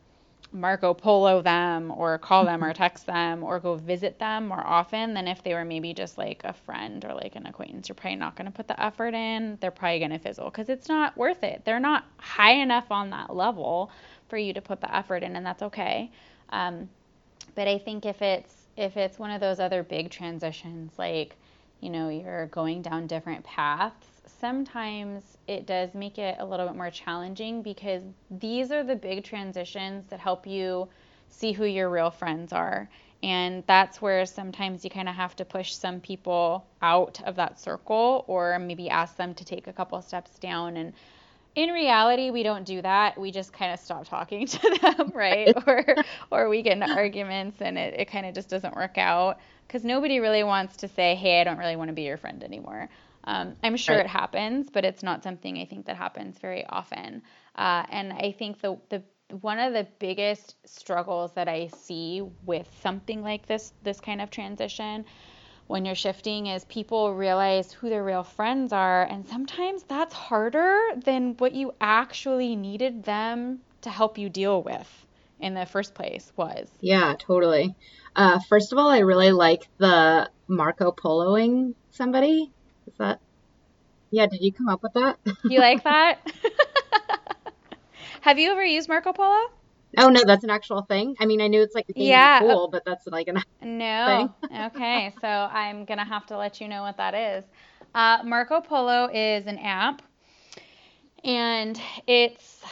marco 0.51 0.93
polo 0.93 1.41
them 1.41 1.91
or 1.91 2.17
call 2.17 2.45
them 2.45 2.63
or 2.63 2.73
text 2.73 3.05
them 3.05 3.43
or 3.43 3.59
go 3.59 3.75
visit 3.75 4.17
them 4.19 4.47
more 4.47 4.65
often 4.65 5.13
than 5.13 5.27
if 5.27 5.43
they 5.43 5.53
were 5.53 5.65
maybe 5.65 5.93
just 5.93 6.17
like 6.17 6.41
a 6.43 6.53
friend 6.53 7.03
or 7.05 7.13
like 7.13 7.35
an 7.35 7.45
acquaintance. 7.45 7.89
You're 7.89 7.95
probably 7.95 8.15
not 8.17 8.35
going 8.35 8.45
to 8.45 8.51
put 8.51 8.67
the 8.67 8.81
effort 8.81 9.13
in. 9.13 9.57
They're 9.61 9.71
probably 9.71 9.99
going 9.99 10.11
to 10.11 10.19
fizzle 10.19 10.45
because 10.45 10.69
it's 10.69 10.87
not 10.87 11.17
worth 11.17 11.43
it. 11.43 11.63
They're 11.65 11.79
not 11.79 12.05
high 12.17 12.53
enough 12.53 12.91
on 12.91 13.09
that 13.11 13.35
level 13.35 13.91
for 14.29 14.37
you 14.37 14.53
to 14.53 14.61
put 14.61 14.81
the 14.81 14.95
effort 14.95 15.23
in 15.23 15.35
and 15.35 15.45
that's 15.45 15.63
okay. 15.63 16.11
Um, 16.49 16.89
but 17.55 17.67
i 17.67 17.77
think 17.77 18.05
if 18.05 18.21
it's 18.21 18.67
if 18.77 18.95
it's 18.95 19.17
one 19.17 19.31
of 19.31 19.41
those 19.41 19.59
other 19.59 19.83
big 19.83 20.11
transitions, 20.11 20.93
like, 20.97 21.35
you 21.79 21.89
know, 21.89 22.09
you're 22.09 22.47
going 22.47 22.81
down 22.81 23.07
different 23.07 23.43
paths, 23.43 24.07
sometimes 24.39 25.37
it 25.47 25.65
does 25.65 25.93
make 25.93 26.17
it 26.17 26.35
a 26.39 26.45
little 26.45 26.67
bit 26.67 26.75
more 26.75 26.91
challenging 26.91 27.61
because 27.61 28.03
these 28.29 28.71
are 28.71 28.83
the 28.83 28.95
big 28.95 29.23
transitions 29.23 30.05
that 30.09 30.19
help 30.19 30.45
you 30.45 30.87
see 31.29 31.51
who 31.51 31.65
your 31.65 31.89
real 31.89 32.11
friends 32.11 32.53
are. 32.53 32.89
And 33.23 33.63
that's 33.67 34.01
where 34.01 34.25
sometimes 34.25 34.83
you 34.83 34.91
kind 34.91 35.09
of 35.09 35.15
have 35.15 35.35
to 35.37 35.45
push 35.45 35.73
some 35.73 35.99
people 35.99 36.65
out 36.81 37.19
of 37.25 37.35
that 37.37 37.59
circle 37.59 38.25
or 38.27 38.59
maybe 38.59 38.89
ask 38.89 39.15
them 39.15 39.33
to 39.35 39.45
take 39.45 39.67
a 39.67 39.73
couple 39.73 39.99
steps 40.01 40.37
down 40.37 40.77
and 40.77 40.93
in 41.57 41.71
reality 41.71 42.29
we 42.29 42.43
don't 42.43 42.65
do 42.65 42.83
that. 42.83 43.19
We 43.19 43.31
just 43.31 43.51
kind 43.51 43.73
of 43.73 43.79
stop 43.79 44.07
talking 44.07 44.45
to 44.55 44.79
them 44.81 45.11
right. 45.15 45.53
or 45.65 45.83
or 46.31 46.49
we 46.49 46.61
get 46.61 46.73
into 46.73 46.93
arguments 46.93 47.61
and 47.61 47.77
it, 47.77 47.99
it 47.99 48.05
kind 48.05 48.25
of 48.25 48.35
just 48.35 48.47
doesn't 48.47 48.75
work 48.75 48.97
out 48.97 49.39
because 49.67 49.83
nobody 49.83 50.19
really 50.19 50.43
wants 50.43 50.77
to 50.77 50.87
say 50.87 51.15
hey 51.15 51.41
i 51.41 51.43
don't 51.43 51.57
really 51.57 51.75
want 51.75 51.89
to 51.89 51.93
be 51.93 52.03
your 52.03 52.17
friend 52.17 52.43
anymore. 52.43 52.87
Um, 53.23 53.55
i'm 53.63 53.75
sure 53.75 53.97
right. 53.97 54.05
it 54.05 54.09
happens 54.09 54.69
but 54.69 54.85
it's 54.85 55.03
not 55.03 55.21
something 55.23 55.57
i 55.57 55.65
think 55.65 55.87
that 55.87 55.97
happens 55.97 56.37
very 56.37 56.65
often. 56.67 57.23
Uh, 57.55 57.83
and 57.89 58.13
i 58.13 58.31
think 58.37 58.61
the 58.61 58.77
the 58.89 59.01
one 59.41 59.59
of 59.59 59.73
the 59.73 59.85
biggest 59.99 60.55
struggles 60.65 61.33
that 61.33 61.49
I 61.49 61.67
see 61.67 62.23
with 62.45 62.65
something 62.81 63.21
like 63.21 63.45
this, 63.45 63.73
this 63.83 63.99
kind 63.99 64.21
of 64.21 64.29
transition, 64.29 65.03
when 65.67 65.85
you're 65.85 65.95
shifting, 65.95 66.47
is 66.47 66.65
people 66.65 67.13
realize 67.13 67.71
who 67.71 67.89
their 67.89 68.03
real 68.03 68.23
friends 68.23 68.73
are. 68.73 69.03
And 69.03 69.27
sometimes 69.27 69.83
that's 69.83 70.13
harder 70.13 70.79
than 70.95 71.35
what 71.37 71.53
you 71.53 71.73
actually 71.79 72.55
needed 72.55 73.03
them 73.03 73.59
to 73.81 73.89
help 73.89 74.17
you 74.17 74.29
deal 74.29 74.63
with 74.63 75.05
in 75.39 75.53
the 75.53 75.65
first 75.65 75.93
place 75.93 76.31
was. 76.35 76.67
Yeah, 76.81 77.15
totally. 77.19 77.75
Uh, 78.15 78.39
first 78.49 78.71
of 78.71 78.79
all, 78.79 78.89
I 78.89 78.99
really 78.99 79.31
like 79.31 79.67
the 79.77 80.29
Marco 80.47 80.91
Poloing 80.91 81.75
somebody. 81.91 82.51
Is 82.87 82.93
that? 82.97 83.19
Yeah, 84.09 84.25
did 84.27 84.41
you 84.41 84.53
come 84.53 84.69
up 84.69 84.81
with 84.81 84.93
that? 84.93 85.19
You 85.43 85.59
like 85.59 85.83
that? 85.83 86.19
Have 88.21 88.39
you 88.39 88.51
ever 88.51 88.63
used 88.63 88.89
Marco 88.89 89.13
Polo? 89.13 89.51
Oh 89.97 90.09
no, 90.09 90.23
that's 90.25 90.43
an 90.43 90.49
actual 90.49 90.83
thing. 90.83 91.15
I 91.19 91.25
mean, 91.25 91.41
I 91.41 91.47
knew 91.47 91.61
it's 91.61 91.73
like 91.73 91.85
yeah. 91.95 92.39
pool, 92.39 92.69
but 92.71 92.83
that's 92.85 93.07
like 93.07 93.27
an 93.27 93.41
no. 93.61 94.33
okay, 94.67 95.13
so 95.19 95.27
I'm 95.27 95.85
gonna 95.85 96.05
have 96.05 96.25
to 96.27 96.37
let 96.37 96.61
you 96.61 96.67
know 96.67 96.83
what 96.83 96.97
that 96.97 97.13
is. 97.13 97.43
Uh, 97.95 98.19
Marco 98.23 98.61
Polo 98.61 99.09
is 99.11 99.47
an 99.47 99.57
app, 99.57 100.01
and 101.23 101.81
it's 102.05 102.63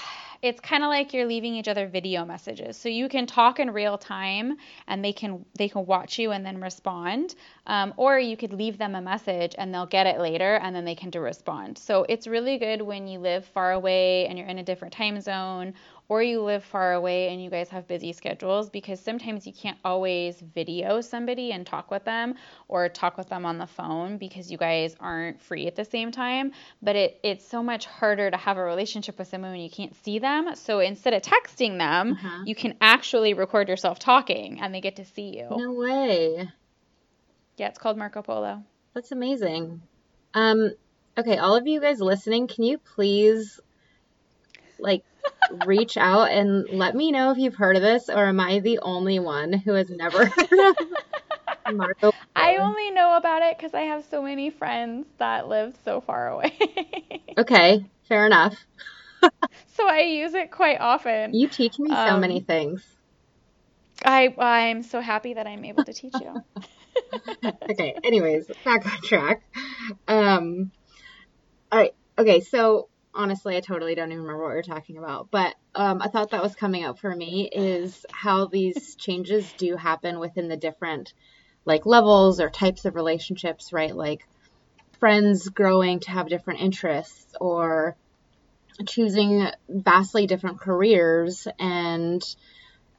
it's 0.45 0.59
kind 0.59 0.83
of 0.83 0.89
like 0.89 1.11
you're 1.11 1.25
leaving 1.25 1.55
each 1.55 1.67
other 1.67 1.87
video 1.87 2.23
messages 2.23 2.77
so 2.77 2.87
you 2.87 3.09
can 3.09 3.25
talk 3.25 3.59
in 3.59 3.71
real 3.71 3.97
time 3.97 4.55
and 4.87 5.03
they 5.03 5.11
can 5.11 5.43
they 5.57 5.67
can 5.67 5.85
watch 5.87 6.19
you 6.19 6.31
and 6.31 6.45
then 6.45 6.61
respond 6.61 7.33
um, 7.65 7.93
or 7.97 8.19
you 8.19 8.37
could 8.37 8.53
leave 8.53 8.77
them 8.77 8.93
a 8.93 9.01
message 9.01 9.55
and 9.57 9.73
they'll 9.73 9.87
get 9.87 10.05
it 10.05 10.19
later 10.19 10.57
and 10.57 10.75
then 10.75 10.85
they 10.85 10.93
can 10.93 11.09
do 11.09 11.19
respond 11.19 11.77
so 11.77 12.05
it's 12.07 12.27
really 12.27 12.59
good 12.59 12.81
when 12.81 13.07
you 13.07 13.17
live 13.17 13.43
far 13.43 13.71
away 13.71 14.27
and 14.27 14.37
you're 14.37 14.47
in 14.47 14.59
a 14.59 14.63
different 14.63 14.93
time 14.93 15.19
zone 15.19 15.73
or 16.07 16.21
you 16.21 16.41
live 16.41 16.63
far 16.63 16.93
away 16.93 17.29
and 17.29 17.43
you 17.43 17.49
guys 17.49 17.69
have 17.69 17.87
busy 17.87 18.13
schedules 18.13 18.69
because 18.69 18.99
sometimes 18.99 19.47
you 19.47 19.53
can't 19.53 19.77
always 19.83 20.39
video 20.39 21.01
somebody 21.01 21.51
and 21.51 21.65
talk 21.65 21.89
with 21.89 22.03
them 22.05 22.35
or 22.67 22.89
talk 22.89 23.17
with 23.17 23.27
them 23.29 23.45
on 23.45 23.57
the 23.57 23.65
phone 23.65 24.17
because 24.17 24.51
you 24.51 24.57
guys 24.57 24.95
aren't 24.99 25.41
free 25.41 25.65
at 25.67 25.75
the 25.75 25.85
same 25.85 26.11
time. 26.11 26.51
But 26.81 26.95
it, 26.95 27.19
it's 27.23 27.47
so 27.47 27.63
much 27.63 27.85
harder 27.85 28.29
to 28.29 28.37
have 28.37 28.57
a 28.57 28.63
relationship 28.63 29.17
with 29.17 29.27
someone 29.27 29.51
when 29.51 29.61
you 29.61 29.69
can't 29.69 29.95
see 30.03 30.19
them. 30.19 30.55
So 30.55 30.79
instead 30.79 31.13
of 31.13 31.23
texting 31.23 31.77
them, 31.79 32.13
uh-huh. 32.13 32.43
you 32.45 32.53
can 32.53 32.75
actually 32.81 33.33
record 33.33 33.67
yourself 33.67 33.97
talking 33.97 34.61
and 34.61 34.73
they 34.73 34.81
get 34.81 34.97
to 34.97 35.05
see 35.05 35.37
you. 35.37 35.47
No 35.49 35.73
way. 35.73 36.49
Yeah, 37.57 37.69
it's 37.69 37.79
called 37.79 37.97
Marco 37.97 38.21
Polo. 38.21 38.63
That's 38.93 39.11
amazing. 39.11 39.81
Um, 40.33 40.71
okay, 41.17 41.37
all 41.37 41.55
of 41.55 41.65
you 41.65 41.81
guys 41.81 41.99
listening, 41.99 42.47
can 42.47 42.63
you 42.63 42.77
please 42.77 43.59
like 44.77 45.03
reach 45.65 45.97
out 45.97 46.31
and 46.31 46.65
let 46.69 46.95
me 46.95 47.11
know 47.11 47.31
if 47.31 47.37
you've 47.37 47.55
heard 47.55 47.75
of 47.75 47.81
this 47.81 48.09
or 48.09 48.25
am 48.25 48.39
I 48.39 48.59
the 48.59 48.79
only 48.81 49.19
one 49.19 49.53
who 49.53 49.73
has 49.73 49.89
never 49.89 50.25
heard 50.25 50.75
of 51.65 51.75
Marco? 51.75 52.11
I 52.35 52.57
only 52.57 52.91
know 52.91 53.17
about 53.17 53.41
it 53.43 53.57
because 53.57 53.73
I 53.73 53.81
have 53.81 54.05
so 54.09 54.21
many 54.21 54.49
friends 54.49 55.07
that 55.19 55.47
live 55.47 55.75
so 55.83 56.01
far 56.01 56.29
away. 56.29 56.53
okay, 57.37 57.85
fair 58.07 58.25
enough. 58.25 58.55
so 59.75 59.87
I 59.87 60.01
use 60.01 60.33
it 60.33 60.51
quite 60.51 60.79
often. 60.79 61.33
You 61.33 61.47
teach 61.47 61.79
me 61.79 61.91
so 61.91 61.95
um, 61.95 62.21
many 62.21 62.41
things. 62.41 62.83
I 64.03 64.33
I'm 64.37 64.83
so 64.83 64.99
happy 64.99 65.33
that 65.35 65.47
I'm 65.47 65.63
able 65.63 65.83
to 65.83 65.93
teach 65.93 66.19
you. 66.19 66.43
okay, 67.71 67.95
anyways, 68.03 68.47
back 68.63 68.85
on 68.85 69.01
track. 69.01 69.41
Um 70.07 70.71
all 71.71 71.79
right. 71.79 71.91
Okay, 72.17 72.41
so 72.41 72.89
honestly, 73.15 73.57
I 73.57 73.61
totally 73.61 73.95
don't 73.95 74.11
even 74.11 74.23
remember 74.23 74.43
what 74.43 74.53
we 74.53 74.59
are 74.59 74.63
talking 74.63 74.97
about. 74.97 75.29
But 75.31 75.55
um, 75.73 76.01
I 76.01 76.07
thought 76.07 76.31
that 76.31 76.43
was 76.43 76.55
coming 76.55 76.83
up 76.83 76.99
for 76.99 77.15
me 77.15 77.49
is 77.51 78.05
how 78.11 78.47
these 78.47 78.95
changes 78.99 79.51
do 79.57 79.75
happen 79.75 80.19
within 80.19 80.47
the 80.47 80.57
different 80.57 81.13
like 81.65 81.85
levels 81.85 82.39
or 82.39 82.49
types 82.49 82.85
of 82.85 82.95
relationships, 82.95 83.73
right? 83.73 83.95
Like 83.95 84.27
friends 84.99 85.49
growing 85.49 85.99
to 86.01 86.11
have 86.11 86.29
different 86.29 86.61
interests 86.61 87.33
or 87.39 87.95
choosing 88.87 89.47
vastly 89.69 90.27
different 90.27 90.59
careers 90.59 91.47
and 91.59 92.21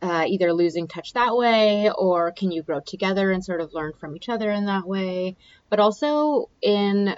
uh, 0.02 0.24
either 0.26 0.52
losing 0.52 0.88
touch 0.88 1.12
that 1.14 1.36
way 1.36 1.90
or 1.90 2.32
can 2.32 2.50
you 2.50 2.62
grow 2.62 2.80
together 2.80 3.30
and 3.30 3.44
sort 3.44 3.60
of 3.60 3.72
learn 3.72 3.92
from 3.98 4.14
each 4.14 4.28
other 4.28 4.50
in 4.50 4.66
that 4.66 4.86
way 4.86 5.36
but 5.70 5.80
also 5.80 6.50
in 6.60 7.14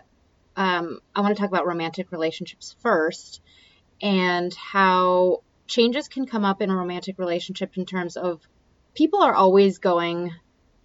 um, 0.59 0.99
I 1.15 1.21
want 1.21 1.37
to 1.37 1.41
talk 1.41 1.51
about 1.51 1.69
romantic 1.69 2.11
relationships 2.11 2.75
first 2.81 3.41
and 4.03 4.53
how 4.55 5.45
changes 5.69 6.09
can 6.09 6.27
come 6.27 6.45
up 6.45 6.61
in 6.61 6.69
a 6.69 6.77
romantic 6.77 7.17
relationship 7.17 7.79
in 7.79 7.87
terms 7.87 8.17
of 8.17 8.41
people 8.93 9.23
are 9.23 9.35
always 9.35 9.79
going 9.79 10.33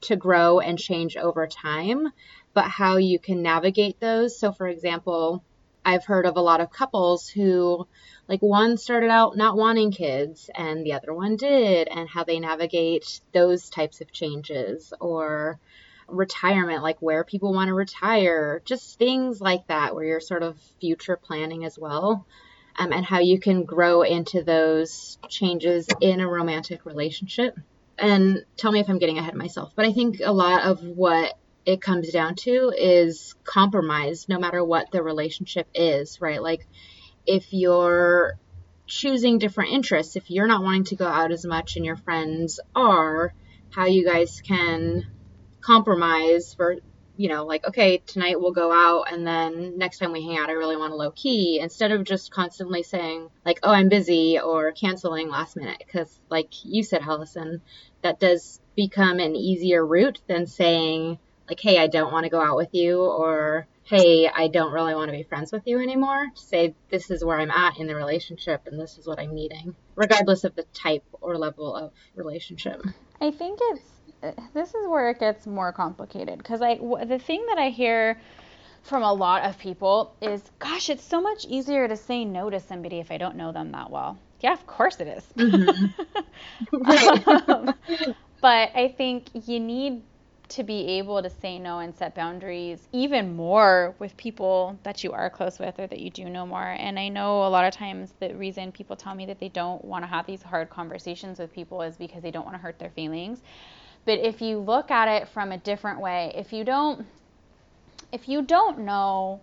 to 0.02 0.16
grow 0.16 0.60
and 0.60 0.78
change 0.78 1.18
over 1.18 1.48
time, 1.48 2.08
but 2.54 2.66
how 2.66 2.98
you 2.98 3.18
can 3.18 3.42
navigate 3.42 4.00
those. 4.00 4.38
So, 4.38 4.52
for 4.52 4.68
example, 4.68 5.44
I've 5.84 6.06
heard 6.06 6.28
of 6.28 6.38
a 6.38 6.42
lot 6.42 6.62
of 6.62 6.70
couples 6.70 7.28
who, 7.28 7.88
like, 8.28 8.42
one 8.42 8.78
started 8.78 9.10
out 9.10 9.36
not 9.36 9.58
wanting 9.58 9.92
kids 9.92 10.52
and 10.54 10.86
the 10.86 10.94
other 10.94 11.16
one 11.16 11.36
did, 11.36 11.88
and 11.88 12.08
how 12.08 12.24
they 12.24 12.40
navigate 12.40 13.22
those 13.34 13.72
types 13.72 14.02
of 14.02 14.12
changes. 14.12 14.94
Or, 15.00 15.60
retirement, 16.08 16.84
like 16.84 17.02
where 17.02 17.24
people 17.24 17.54
want 17.54 17.68
to 17.68 17.74
retire, 17.74 18.62
just 18.66 18.98
things 18.98 19.42
like 19.42 19.68
that, 19.68 19.96
where 19.96 20.06
you're 20.06 20.20
sort 20.20 20.44
of 20.44 20.60
future 20.80 21.18
planning 21.18 21.66
as 21.66 21.78
well, 21.78 22.26
um, 22.78 22.92
and 22.92 23.06
how 23.06 23.20
you 23.20 23.40
can 23.40 23.64
grow 23.64 24.02
into 24.02 24.44
those 24.44 25.18
changes 25.30 25.88
in 26.02 26.20
a 26.20 26.28
romantic 26.28 26.86
relationship. 26.86 27.58
And 27.98 28.44
tell 28.58 28.72
me 28.72 28.80
if 28.80 28.90
I'm 28.90 29.00
getting 29.00 29.18
ahead 29.18 29.34
of 29.34 29.40
myself, 29.40 29.74
but 29.76 29.86
I 29.86 29.94
think 29.94 30.20
a 30.24 30.34
lot 30.34 30.64
of 30.64 30.82
what 30.82 31.38
it 31.66 31.82
comes 31.82 32.12
down 32.12 32.36
to 32.36 32.74
is 32.78 33.36
compromise, 33.44 34.28
no 34.28 34.40
matter 34.40 34.64
what 34.64 34.92
the 34.92 35.02
relationship 35.02 35.68
is, 35.74 36.20
right? 36.20 36.42
Like 36.42 36.68
if 37.26 37.54
you're 37.54 38.38
choosing 38.86 39.38
different 39.38 39.72
interests, 39.72 40.16
if 40.16 40.30
you're 40.30 40.48
not 40.48 40.64
wanting 40.64 40.84
to 40.86 40.96
go 40.96 41.08
out 41.08 41.32
as 41.32 41.46
much 41.46 41.76
and 41.76 41.86
your 41.86 41.96
friends 41.96 42.60
are, 42.76 43.34
how 43.70 43.86
you 43.86 44.06
guys 44.06 44.42
can 44.42 45.06
compromise 45.64 46.54
for 46.54 46.76
you 47.16 47.30
know 47.30 47.46
like 47.46 47.66
okay 47.68 47.98
tonight 48.06 48.40
we'll 48.40 48.52
go 48.52 48.72
out 48.72 49.12
and 49.12 49.26
then 49.26 49.78
next 49.78 50.00
time 50.00 50.12
we 50.12 50.24
hang 50.24 50.38
out 50.38 50.50
i 50.50 50.54
really 50.54 50.76
want 50.76 50.94
a 50.94 50.96
low 50.96 51.12
key 51.12 51.60
instead 51.62 51.92
of 51.92 52.04
just 52.04 52.32
constantly 52.32 52.84
saying 52.84 53.30
like 53.46 53.60
oh 53.64 53.72
i'm 53.72 53.90
busy 53.90 54.40
or 54.40 54.72
canceling 54.72 55.30
last 55.30 55.56
minute. 55.56 55.78
Because 55.86 56.20
like 56.30 56.50
you 56.64 56.84
said 56.84 57.02
Allison, 57.02 57.62
that 58.02 58.20
does 58.20 58.60
become 58.76 59.20
an 59.20 59.36
easier 59.36 59.86
route 59.86 60.20
than 60.28 60.48
saying 60.48 61.20
like 61.48 61.60
hey 61.60 61.78
i 61.78 61.88
don't 61.88 62.12
want 62.12 62.24
to 62.24 62.30
go 62.30 62.42
out 62.42 62.58
with 62.58 62.74
you 62.74 63.02
or 63.02 63.68
hey 63.84 64.28
i 64.28 64.48
don't 64.48 64.74
really 64.74 64.96
want 64.96 65.12
to 65.12 65.18
be 65.18 65.24
friends 65.24 65.52
with 65.52 65.62
you 65.66 65.80
anymore 65.80 66.26
say 66.34 66.74
this 66.90 67.12
is 67.12 67.24
where 67.24 67.40
i'm 67.40 67.52
at 67.52 67.78
in 67.78 67.86
the 67.86 67.96
relationship 67.96 68.62
and 68.66 68.80
this 68.80 68.98
is 68.98 69.06
what 69.06 69.20
i'm 69.20 69.36
needing 69.36 69.76
regardless 69.96 70.44
of 70.44 70.56
the 70.56 70.64
type 70.74 71.04
or 71.22 71.38
level 71.38 71.76
of 71.76 71.92
relationship. 72.16 72.82
I 73.22 73.32
think 73.32 73.60
it's 73.62 73.93
this 74.54 74.70
is 74.70 74.88
where 74.88 75.10
it 75.10 75.20
gets 75.20 75.46
more 75.46 75.72
complicated 75.72 76.38
because 76.38 76.62
I 76.62 76.76
the 76.76 77.20
thing 77.20 77.46
that 77.48 77.58
I 77.58 77.70
hear 77.70 78.20
from 78.84 79.04
a 79.04 79.14
lot 79.14 79.44
of 79.46 79.58
people 79.58 80.14
is, 80.22 80.42
gosh, 80.60 80.90
it's 80.90 81.04
so 81.04 81.22
much 81.22 81.46
easier 81.46 81.88
to 81.88 81.96
say 81.96 82.26
no 82.26 82.50
to 82.50 82.60
somebody 82.60 83.00
if 83.00 83.12
I 83.12 83.18
don't 83.18 83.38
know 83.38 83.52
them 83.52 83.72
that 83.72 83.90
well. 83.90 84.18
Yeah, 84.42 84.52
of 84.52 84.68
course 84.68 85.00
it 85.00 85.08
is. 85.08 85.24
Mm-hmm. 85.38 85.92
um, 87.52 87.74
but 88.42 88.72
I 88.76 88.94
think 88.98 89.28
you 89.48 89.62
need 89.62 90.02
to 90.50 90.64
be 90.64 91.00
able 91.00 91.24
to 91.24 91.30
say 91.30 91.58
no 91.58 91.80
and 91.80 91.96
set 91.96 92.14
boundaries 92.14 92.88
even 92.92 93.36
more 93.36 93.96
with 94.00 94.16
people 94.18 94.78
that 94.84 95.04
you 95.04 95.14
are 95.14 95.30
close 95.30 95.58
with 95.58 95.80
or 95.80 95.88
that 95.88 96.00
you 96.00 96.10
do 96.10 96.26
know 96.26 96.46
more. 96.46 96.76
And 96.78 97.00
I 97.00 97.08
know 97.08 97.48
a 97.48 97.50
lot 97.50 97.66
of 97.66 97.74
times 97.74 98.14
the 98.20 98.36
reason 98.36 98.72
people 98.72 98.98
tell 98.98 99.16
me 99.16 99.26
that 99.28 99.40
they 99.40 99.50
don't 99.50 99.84
want 99.84 100.04
to 100.04 100.08
have 100.08 100.28
these 100.28 100.44
hard 100.44 100.70
conversations 100.70 101.40
with 101.40 101.54
people 101.54 101.82
is 101.82 101.96
because 101.96 102.22
they 102.22 102.32
don't 102.32 102.46
want 102.46 102.56
to 102.56 102.62
hurt 102.62 102.78
their 102.78 102.92
feelings. 102.92 103.42
But 104.06 104.20
if 104.20 104.42
you 104.42 104.60
look 104.60 104.92
at 104.92 105.08
it 105.08 105.30
from 105.30 105.52
a 105.52 105.58
different 105.58 106.00
way, 106.00 106.32
if 106.36 106.54
you 106.54 106.64
don't 106.64 107.06
if 108.12 108.30
you 108.30 108.42
don't 108.42 108.80
know 108.80 109.40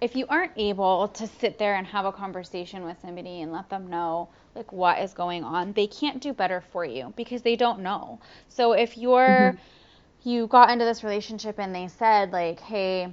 if 0.00 0.16
you 0.16 0.26
aren't 0.28 0.52
able 0.56 1.08
to 1.08 1.26
sit 1.26 1.58
there 1.58 1.74
and 1.74 1.86
have 1.86 2.06
a 2.06 2.12
conversation 2.12 2.84
with 2.84 2.98
somebody 3.00 3.42
and 3.42 3.52
let 3.52 3.68
them 3.68 3.88
know 3.88 4.28
like 4.54 4.72
what 4.72 4.98
is 4.98 5.12
going 5.12 5.44
on, 5.44 5.72
they 5.74 5.86
can't 5.86 6.20
do 6.20 6.32
better 6.32 6.62
for 6.72 6.84
you 6.84 7.12
because 7.16 7.42
they 7.42 7.56
don't 7.56 7.80
know. 7.80 8.18
So 8.48 8.72
if 8.72 8.96
you're 8.98 9.54
mm-hmm. 9.54 10.28
you 10.28 10.46
got 10.46 10.70
into 10.70 10.84
this 10.84 11.04
relationship 11.04 11.58
and 11.58 11.74
they 11.74 11.88
said 11.88 12.32
like, 12.32 12.60
"Hey, 12.60 13.08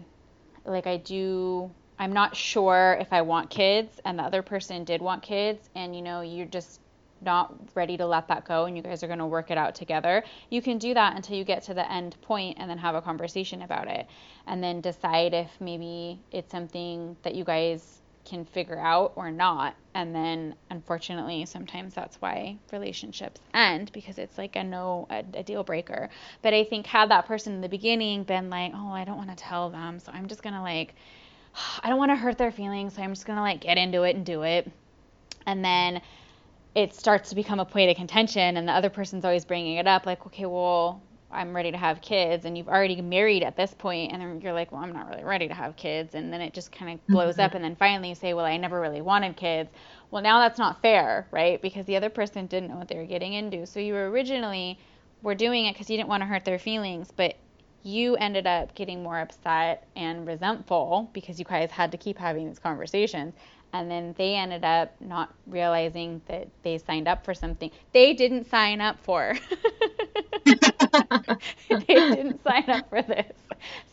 like 0.66 0.88
I 0.88 0.98
do 0.98 1.70
I'm 2.00 2.14
not 2.14 2.36
sure 2.36 2.98
if 3.00 3.12
I 3.12 3.22
want 3.22 3.50
kids 3.50 4.00
and 4.06 4.20
the 4.20 4.24
other 4.24 4.42
person 4.42 4.84
did 4.84 5.02
want 5.02 5.24
kids 5.24 5.70
and 5.76 5.96
you 5.96 6.02
know, 6.02 6.22
you're 6.22 6.46
just 6.46 6.80
not 7.22 7.54
ready 7.76 7.98
to 7.98 8.06
let 8.06 8.28
that 8.28 8.46
go 8.46 8.66
and 8.66 8.76
you 8.76 8.84
guys 8.84 9.04
are 9.04 9.08
going 9.08 9.20
to 9.20 9.26
work 9.26 9.52
it 9.52 9.58
out 9.58 9.76
together, 9.76 10.24
you 10.50 10.62
can 10.62 10.78
do 10.78 10.94
that 10.94 11.16
until 11.16 11.36
you 11.36 11.44
get 11.44 11.64
to 11.64 11.74
the 11.74 11.92
end 11.92 12.16
point 12.22 12.58
and 12.60 12.70
then 12.70 12.78
have 12.78 12.96
a 12.96 13.02
conversation 13.02 13.62
about 13.62 13.88
it. 13.88 14.08
And 14.46 14.64
then 14.64 14.82
decide 14.82 15.34
if 15.34 15.50
maybe 15.60 16.20
it's 16.32 16.52
something 16.52 17.18
that 17.24 17.36
you 17.36 17.44
guys 17.44 18.02
can 18.28 18.44
figure 18.44 18.78
out 18.78 19.14
or 19.16 19.32
not. 19.32 19.74
And 19.94 20.14
then 20.14 20.56
unfortunately, 20.70 21.46
sometimes 21.46 21.94
that's 21.94 22.18
why 22.18 22.58
relationships 22.72 23.40
end 23.54 23.92
because 23.94 24.18
it's 24.18 24.38
like 24.38 24.56
a 24.56 24.64
no, 24.64 25.08
a, 25.10 25.24
a 25.34 25.44
deal 25.44 25.64
breaker. 25.64 26.10
But 26.42 26.54
I 26.54 26.66
think 26.66 26.86
had 26.86 27.10
that 27.10 27.26
person 27.26 27.54
in 27.54 27.62
the 27.62 27.70
beginning 27.70 28.24
been 28.24 28.50
like, 28.50 28.74
oh, 28.76 28.92
I 28.92 29.06
don't 29.06 29.18
want 29.18 29.30
to 29.30 29.36
tell 29.36 29.70
them, 29.70 30.00
so 30.00 30.12
I'm 30.14 30.28
just 30.28 30.44
going 30.44 30.56
to 30.56 30.62
like, 30.62 30.94
I 31.84 31.90
don't 31.90 31.98
want 31.98 32.12
to 32.12 32.16
hurt 32.18 32.38
their 32.38 32.52
feelings, 32.52 32.96
so 32.96 33.02
I'm 33.02 33.14
just 33.14 33.26
going 33.26 33.38
to 33.38 33.44
like 33.44 33.62
get 33.62 33.78
into 33.78 34.04
it 34.04 34.16
and 34.16 34.26
do 34.26 34.44
it. 34.44 34.70
And 35.46 35.64
then 35.64 36.02
it 36.78 36.94
starts 36.94 37.30
to 37.30 37.36
become 37.36 37.60
a 37.60 37.66
point 37.66 37.90
of 37.90 37.98
contention 37.98 38.56
and 38.56 38.68
the 38.68 38.72
other 38.72 38.92
person's 38.92 39.26
always 39.26 39.44
bringing 39.46 39.78
it 39.78 39.88
up 39.88 40.06
like 40.06 40.24
okay 40.28 40.46
well 40.46 41.02
i'm 41.32 41.56
ready 41.56 41.72
to 41.72 41.78
have 41.78 42.00
kids 42.02 42.46
and 42.46 42.56
you've 42.56 42.68
already 42.68 43.02
married 43.02 43.42
at 43.42 43.58
this 43.58 43.74
point 43.74 44.14
and 44.14 44.22
then 44.22 44.40
you're 44.42 44.54
like 44.54 44.72
well 44.72 44.84
i'm 44.84 44.94
not 44.94 45.10
really 45.10 45.24
ready 45.24 45.48
to 45.48 45.56
have 45.56 45.76
kids 45.76 46.14
and 46.14 46.32
then 46.32 46.40
it 46.40 46.54
just 46.54 46.72
kind 46.72 46.94
of 46.94 47.08
blows 47.08 47.34
mm-hmm. 47.34 47.42
up 47.42 47.56
and 47.56 47.64
then 47.64 47.76
finally 47.76 48.10
you 48.10 48.16
say 48.16 48.36
well 48.36 48.46
i 48.46 48.56
never 48.58 48.80
really 48.80 49.02
wanted 49.02 49.36
kids. 49.36 49.70
Well 50.12 50.22
now 50.22 50.40
that's 50.40 50.60
not 50.60 50.82
fair 50.84 51.28
right? 51.32 51.60
Because 51.62 51.86
the 51.88 51.98
other 51.98 52.10
person 52.10 52.46
didn't 52.46 52.70
know 52.70 52.78
what 52.78 52.88
they 52.88 52.96
were 52.96 53.06
getting 53.06 53.34
into. 53.34 53.66
So 53.66 53.82
you 53.82 53.94
originally 53.96 54.80
were 55.22 55.36
doing 55.36 55.66
it 55.66 55.74
because 55.74 55.90
you 55.90 55.98
didn't 55.98 56.08
want 56.08 56.22
to 56.22 56.28
hurt 56.28 56.46
their 56.46 56.60
feelings 56.60 57.12
but 57.12 57.36
you 57.84 58.16
ended 58.18 58.46
up 58.46 58.76
getting 58.76 59.02
more 59.02 59.20
upset 59.20 59.88
and 59.96 60.28
resentful 60.28 61.10
because 61.14 61.40
you 61.40 61.46
guys 61.46 61.72
had 61.72 61.92
to 61.92 61.98
keep 61.98 62.18
having 62.18 62.48
these 62.48 62.60
conversations 62.60 63.34
and 63.74 63.90
then 63.90 64.14
they 64.18 64.36
ended 64.36 64.64
up 64.64 64.94
not 65.00 65.34
realizing 65.46 66.22
that 66.28 66.48
they 66.64 66.78
signed 66.78 67.08
up 67.08 67.26
for 67.26 67.34
something 67.34 67.72
they 67.94 68.14
didn't 68.14 68.46
sign 68.50 68.82
up 68.82 68.98
for. 69.04 69.36
they 70.46 71.78
didn't 71.86 72.42
sign 72.44 72.70
up 72.70 72.90
for 72.90 73.02
this. 73.02 73.36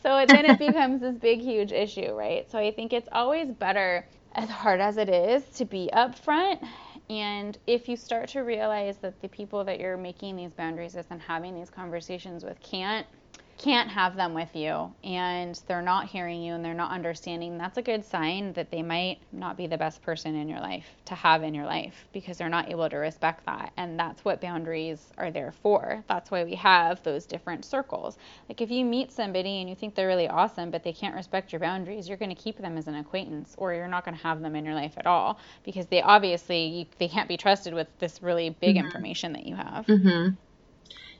So 0.03 0.25
then 0.27 0.45
it 0.45 0.59
becomes 0.59 1.01
this 1.01 1.15
big, 1.17 1.39
huge 1.41 1.71
issue, 1.71 2.13
right? 2.13 2.49
So 2.49 2.57
I 2.59 2.71
think 2.71 2.93
it's 2.93 3.09
always 3.11 3.51
better, 3.51 4.07
as 4.33 4.49
hard 4.49 4.79
as 4.79 4.97
it 4.97 5.09
is, 5.09 5.43
to 5.57 5.65
be 5.65 5.89
upfront. 5.93 6.65
And 7.09 7.57
if 7.67 7.87
you 7.87 7.95
start 7.95 8.29
to 8.29 8.41
realize 8.41 8.97
that 8.97 9.21
the 9.21 9.27
people 9.29 9.63
that 9.65 9.79
you're 9.79 9.97
making 9.97 10.35
these 10.35 10.53
boundaries 10.53 10.95
with 10.95 11.07
and 11.11 11.21
having 11.21 11.55
these 11.55 11.69
conversations 11.69 12.43
with 12.43 12.59
can't 12.61 13.05
can't 13.57 13.89
have 13.89 14.15
them 14.15 14.33
with 14.33 14.53
you 14.55 14.93
and 15.03 15.59
they're 15.67 15.81
not 15.81 16.07
hearing 16.07 16.41
you 16.43 16.53
and 16.53 16.63
they're 16.63 16.73
not 16.73 16.91
understanding, 16.91 17.57
that's 17.57 17.77
a 17.77 17.81
good 17.81 18.03
sign 18.03 18.51
that 18.53 18.69
they 18.69 18.81
might 18.81 19.19
not 19.31 19.55
be 19.55 19.65
the 19.65 19.77
best 19.77 20.01
person 20.01 20.35
in 20.35 20.49
your 20.49 20.59
life 20.59 20.85
to 21.05 21.15
have 21.15 21.41
in 21.41 21.53
your 21.53 21.65
life 21.65 22.05
because 22.11 22.37
they're 22.37 22.49
not 22.49 22.69
able 22.69 22.89
to 22.89 22.97
respect 22.97 23.45
that. 23.45 23.71
And 23.77 23.97
that's 23.97 24.25
what 24.25 24.41
boundaries 24.41 25.07
are 25.17 25.31
there 25.31 25.53
for. 25.63 26.03
That's 26.07 26.31
why 26.31 26.43
we 26.43 26.55
have 26.55 27.01
those 27.03 27.25
different 27.25 27.63
circles. 27.63 28.17
Like 28.49 28.61
if 28.61 28.69
you 28.69 28.83
meet 28.83 29.11
somebody 29.11 29.61
and 29.61 29.69
you 29.69 29.75
think 29.75 29.95
they're 29.95 30.07
really 30.07 30.27
awesome, 30.27 30.69
but 30.69 30.83
they 30.83 30.93
can't 30.93 31.15
respect 31.15 31.53
your 31.53 31.59
boundaries, 31.59 32.09
you're 32.09 32.17
going 32.17 32.35
to 32.35 32.41
keep 32.41 32.57
them 32.57 32.77
as 32.77 32.87
an 32.87 32.95
acquaintance 32.95 33.55
or 33.57 33.73
you're 33.73 33.87
not 33.87 34.03
going 34.03 34.17
to 34.17 34.23
have 34.23 34.41
them 34.41 34.55
in 34.55 34.65
your 34.65 34.75
life 34.75 34.93
at 34.97 35.07
all 35.07 35.39
because 35.63 35.85
they 35.87 36.01
obviously 36.01 36.89
they 36.99 37.07
can't 37.07 37.29
be 37.29 37.37
trusted 37.37 37.73
with 37.73 37.87
this 37.99 38.21
really 38.21 38.49
big 38.49 38.75
mm-hmm. 38.75 38.85
information 38.85 39.33
that 39.33 39.45
you 39.45 39.55
have. 39.55 39.85
Mm-hmm. 39.85 40.33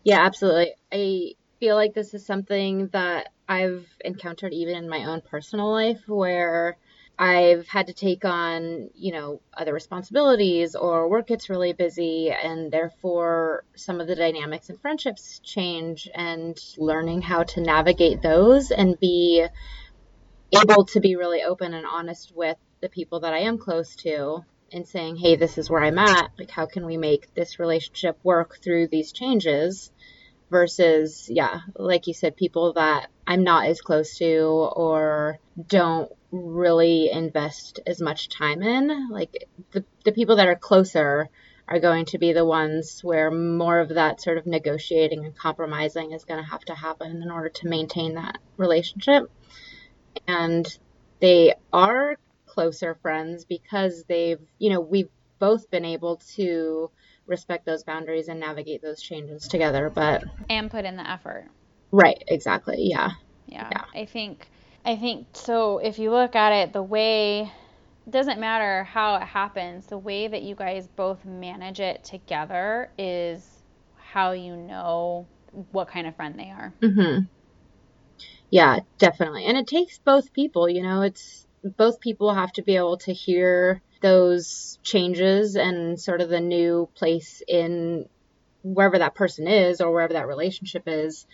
Yeah, 0.04 0.20
absolutely. 0.26 0.74
I 0.92 1.36
feel 1.60 1.76
like 1.76 1.94
this 1.94 2.14
is 2.14 2.26
something 2.26 2.88
that 2.88 3.30
I've 3.48 3.88
encountered 4.04 4.54
even 4.54 4.76
in 4.76 4.90
my 4.90 5.06
own 5.06 5.22
personal 5.22 5.72
life 5.72 6.02
where 6.08 6.78
I've 7.18 7.68
had 7.68 7.88
to 7.88 7.94
take 7.94 8.26
on, 8.26 8.90
you 8.94 9.14
know, 9.14 9.42
other 9.56 9.74
responsibilities 9.74 10.76
or 10.76 11.10
work 11.10 11.28
gets 11.28 11.50
really 11.50 11.72
busy 11.72 12.30
and 12.30 12.72
therefore 12.72 13.64
some 13.76 14.02
of 14.02 14.08
the 14.08 14.16
dynamics 14.16 14.70
and 14.70 14.80
friendships 14.82 15.40
change 15.40 16.10
and 16.14 16.58
learning 16.78 17.22
how 17.22 17.44
to 17.44 17.62
navigate 17.62 18.22
those 18.22 18.72
and 18.72 19.00
be 19.00 19.46
able 20.62 20.86
to 20.86 21.00
be 21.00 21.16
really 21.16 21.44
open 21.44 21.74
and 21.74 21.86
honest 21.86 22.34
with 22.36 22.58
the 22.82 22.90
people 22.90 23.22
that 23.22 23.34
I 23.34 23.40
am 23.40 23.58
close 23.58 23.96
to 23.98 24.44
and 24.74 24.86
saying, 24.86 25.16
"Hey, 25.16 25.38
this 25.38 25.58
is 25.58 25.70
where 25.70 25.84
I'm 25.84 25.98
at. 25.98 26.32
Like 26.38 26.52
how 26.52 26.66
can 26.66 26.86
we 26.86 26.98
make 26.98 27.34
this 27.34 27.60
relationship 27.60 28.18
work 28.24 28.58
through 28.62 28.88
these 28.88 29.14
changes?" 29.14 29.92
Versus, 30.50 31.30
yeah, 31.30 31.62
like 31.76 32.08
you 32.08 32.14
said, 32.14 32.38
people 32.38 32.74
that 32.74 33.08
I'm 33.26 33.44
not 33.44 33.68
as 33.68 33.82
close 33.82 34.18
to 34.18 34.42
or 34.76 35.40
don't 35.68 36.12
really 36.32 37.10
invest 37.12 37.80
as 37.88 38.02
much 38.02 38.30
time 38.30 38.62
in. 38.62 39.10
Like 39.10 39.48
the, 39.72 39.84
the 40.04 40.12
people 40.12 40.38
that 40.38 40.48
are 40.48 40.56
closer 40.56 41.30
are 41.68 41.80
going 41.80 42.06
to 42.06 42.20
be 42.20 42.34
the 42.34 42.46
ones 42.46 43.04
where 43.04 43.32
more 43.32 43.80
of 43.80 43.90
that 43.90 44.22
sort 44.22 44.38
of 44.38 44.46
negotiating 44.46 45.26
and 45.26 45.36
compromising 45.36 46.12
is 46.12 46.24
going 46.24 46.44
to 46.44 46.50
have 46.50 46.64
to 46.66 46.76
happen 46.76 47.24
in 47.24 47.32
order 47.32 47.50
to 47.50 47.68
maintain 47.68 48.16
that 48.16 48.38
relationship. 48.58 49.32
And 50.28 50.66
they 51.20 51.56
are 51.74 52.18
closer 52.46 52.96
friends 53.02 53.46
because 53.46 54.04
they've, 54.04 54.40
you 54.60 54.70
know, 54.70 54.80
we've 54.80 55.10
both 55.40 55.70
been 55.72 55.86
able 55.86 56.18
to 56.36 56.92
respect 57.28 57.66
those 57.66 57.84
boundaries 57.84 58.28
and 58.28 58.40
navigate 58.40 58.82
those 58.82 59.02
changes 59.02 59.48
together. 59.48 59.92
But 59.94 60.24
and 60.50 60.70
put 60.70 60.86
in 60.86 60.96
the 60.96 61.10
effort. 61.10 61.48
Right. 61.92 62.22
Exactly. 62.28 62.78
Yeah. 62.80 63.12
Yeah. 63.48 63.70
yeah. 63.72 64.02
I 64.02 64.06
think. 64.06 64.48
I 64.84 64.96
think 64.96 65.28
so. 65.34 65.80
If 65.80 65.98
you 65.98 66.12
look 66.12 66.36
at 66.36 66.52
it, 66.52 66.74
the 66.74 66.84
way 66.84 67.52
doesn't 68.10 68.40
matter 68.40 68.84
how 68.84 69.16
it 69.16 69.24
happens. 69.24 69.88
The 69.88 69.98
way 69.98 70.28
that 70.28 70.44
you 70.44 70.56
guys 70.56 70.88
both 70.96 71.26
manage 71.26 71.80
it 71.80 72.04
together 72.04 72.92
is 72.98 73.44
how 73.98 74.32
you 74.32 74.56
know 74.56 75.26
what 75.72 75.88
kind 75.88 76.06
of 76.06 76.16
friend 76.16 76.38
they 76.38 76.52
are. 76.52 76.74
Mm-hmm. 76.82 77.24
Yeah, 78.52 78.80
definitely. 79.00 79.46
And 79.46 79.58
it 79.58 79.68
takes 79.68 80.00
both 80.00 80.32
people. 80.34 80.70
You 80.70 80.84
know, 80.84 81.02
it's 81.02 81.45
both 81.78 82.00
people 82.00 82.34
have 82.34 82.52
to 82.54 82.64
be 82.64 82.76
able 82.76 82.98
to 83.00 83.14
hear 83.14 83.82
those 84.02 84.80
changes 84.84 85.56
and 85.56 86.00
sort 86.00 86.22
of 86.22 86.30
the 86.30 86.40
new 86.40 86.90
place 86.96 87.42
in 87.48 88.06
wherever 88.64 89.00
that 89.00 89.16
person 89.16 89.48
is 89.48 89.82
or 89.82 89.92
wherever 89.92 90.14
that 90.14 90.28
relationship 90.28 90.84
is 90.88 91.26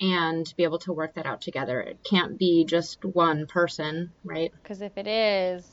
and 0.00 0.52
be 0.56 0.64
able 0.64 0.78
to 0.80 0.92
work 0.92 1.14
that 1.14 1.26
out 1.26 1.40
together. 1.40 1.80
It 1.80 1.98
can't 2.04 2.38
be 2.38 2.64
just 2.64 3.04
one 3.04 3.46
person, 3.46 4.12
right? 4.24 4.50
Because 4.62 4.82
if 4.82 4.96
it 4.96 5.06
is, 5.06 5.68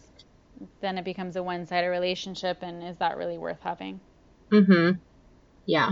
then 0.82 0.98
it 0.98 1.06
becomes 1.06 1.36
a 1.36 1.44
one 1.44 1.66
sided 1.66 1.90
relationship, 1.90 2.60
and 2.62 2.84
is 2.84 2.98
that 2.98 3.18
really 3.18 3.38
worth 3.38 3.60
having? 3.62 4.00
Mm 4.52 4.66
hmm. 4.66 4.92
Yeah. 5.66 5.92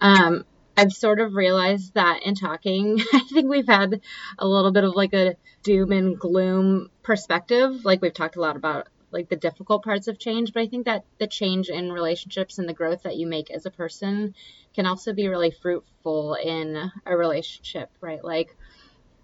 Um, 0.00 0.44
I've 0.78 0.92
sort 0.92 1.18
of 1.18 1.34
realized 1.34 1.94
that 1.94 2.22
in 2.22 2.36
talking, 2.36 3.00
I 3.12 3.18
think 3.32 3.50
we've 3.50 3.66
had 3.66 4.00
a 4.38 4.46
little 4.46 4.70
bit 4.70 4.84
of 4.84 4.94
like 4.94 5.12
a 5.12 5.34
doom 5.64 5.90
and 5.90 6.16
gloom 6.16 6.90
perspective. 7.02 7.84
Like 7.84 8.00
we've 8.00 8.14
talked 8.14 8.36
a 8.36 8.40
lot 8.40 8.54
about 8.54 8.86
like 9.10 9.28
the 9.28 9.34
difficult 9.34 9.82
parts 9.82 10.06
of 10.06 10.20
change, 10.20 10.52
but 10.52 10.62
I 10.62 10.68
think 10.68 10.84
that 10.84 11.04
the 11.18 11.26
change 11.26 11.68
in 11.68 11.90
relationships 11.90 12.58
and 12.58 12.68
the 12.68 12.74
growth 12.74 13.02
that 13.02 13.16
you 13.16 13.26
make 13.26 13.50
as 13.50 13.66
a 13.66 13.72
person 13.72 14.36
can 14.72 14.86
also 14.86 15.12
be 15.12 15.26
really 15.26 15.50
fruitful 15.50 16.34
in 16.34 16.92
a 17.04 17.16
relationship, 17.16 17.90
right? 18.00 18.22
Like 18.22 18.54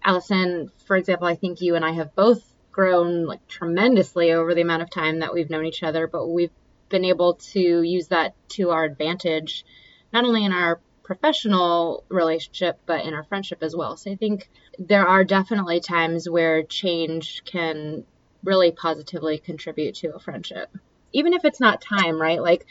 Allison, 0.03 0.71
for 0.85 0.97
example, 0.97 1.25
I 1.25 1.35
think 1.35 1.61
you 1.61 1.75
and 1.75 1.85
I 1.85 1.93
have 1.93 2.15
both 2.15 2.43
grown 2.73 3.25
like 3.25 3.47
tremendously 3.47 4.33
over 4.33 4.53
the 4.53 4.61
amount 4.61 4.81
of 4.81 4.89
time 4.89 5.19
that 5.19 5.33
we've 5.33 5.49
known 5.49 5.65
each 5.65 5.83
other, 5.83 6.05
but 6.05 6.27
we've 6.27 6.51
been 6.89 7.05
able 7.05 7.35
to 7.35 7.81
use 7.81 8.09
that 8.09 8.35
to 8.49 8.71
our 8.71 8.83
advantage, 8.83 9.65
not 10.11 10.25
only 10.25 10.43
in 10.43 10.51
our 10.51 10.81
professional 11.05 12.03
relationship, 12.09 12.79
but 12.85 13.05
in 13.05 13.13
our 13.13 13.23
friendship 13.23 13.59
as 13.61 13.75
well. 13.75 13.95
So 13.95 14.11
I 14.11 14.15
think 14.15 14.49
there 14.79 15.07
are 15.07 15.23
definitely 15.23 15.79
times 15.79 16.27
where 16.27 16.63
change 16.63 17.43
can 17.45 18.03
really 18.43 18.71
positively 18.71 19.37
contribute 19.37 19.95
to 19.95 20.15
a 20.15 20.19
friendship. 20.19 20.75
Even 21.13 21.33
if 21.33 21.45
it's 21.45 21.59
not 21.59 21.79
time, 21.79 22.19
right? 22.19 22.41
Like, 22.41 22.65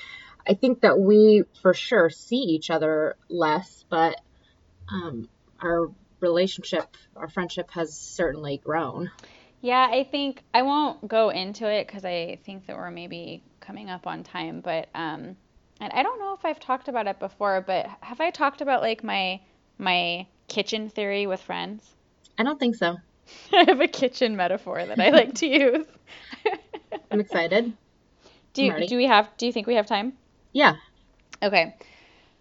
I 0.47 0.55
think 0.55 0.81
that 0.81 0.99
we 0.99 1.45
for 1.63 1.73
sure 1.73 2.11
see 2.11 2.37
each 2.37 2.71
other 2.71 3.17
less, 3.29 3.85
but 3.89 4.21
um, 4.89 5.29
our 5.63 5.91
relationship, 6.21 6.97
our 7.17 7.29
friendship 7.29 7.71
has 7.71 7.97
certainly 7.97 8.59
grown. 8.59 9.11
Yeah, 9.61 9.89
I 9.91 10.05
think 10.05 10.43
I 10.53 10.63
won't 10.63 11.07
go 11.09 11.31
into 11.31 11.67
it 11.71 11.87
because 11.87 12.05
I 12.05 12.39
think 12.45 12.67
that 12.67 12.77
we're 12.77 12.91
maybe 12.91 13.43
coming 13.61 13.89
up 13.89 14.07
on 14.07 14.25
time, 14.25 14.61
but 14.61 14.89
um, 14.95 15.37
and 15.85 15.93
I 15.93 16.03
don't 16.03 16.19
know 16.19 16.33
if 16.33 16.45
I've 16.47 16.59
talked 16.59 16.89
about 16.89 17.07
it 17.07 17.19
before, 17.19 17.61
but 17.61 17.87
have 18.01 18.19
I 18.19 18.31
talked 18.31 18.63
about 18.63 18.81
like 18.81 19.05
my 19.05 19.41
my 19.77 20.27
kitchen 20.49 20.89
theory 20.89 21.27
with 21.27 21.43
friends? 21.43 21.95
I 22.39 22.43
don't 22.43 22.59
think 22.59 22.75
so. 22.75 22.97
I 23.53 23.65
have 23.69 23.81
a 23.81 23.87
kitchen 23.89 24.35
metaphor 24.35 24.87
that 24.87 24.99
I 24.99 25.11
like 25.11 25.35
to 25.37 25.47
use. 25.47 25.87
I'm 27.11 27.21
excited. 27.21 27.73
Do 28.55 28.65
you, 28.65 28.87
do 28.87 28.97
we 28.97 29.05
have 29.05 29.29
do 29.37 29.45
you 29.45 29.53
think 29.53 29.67
we 29.67 29.75
have 29.75 29.87
time? 29.87 30.15
Yeah. 30.53 30.77
Okay. 31.43 31.77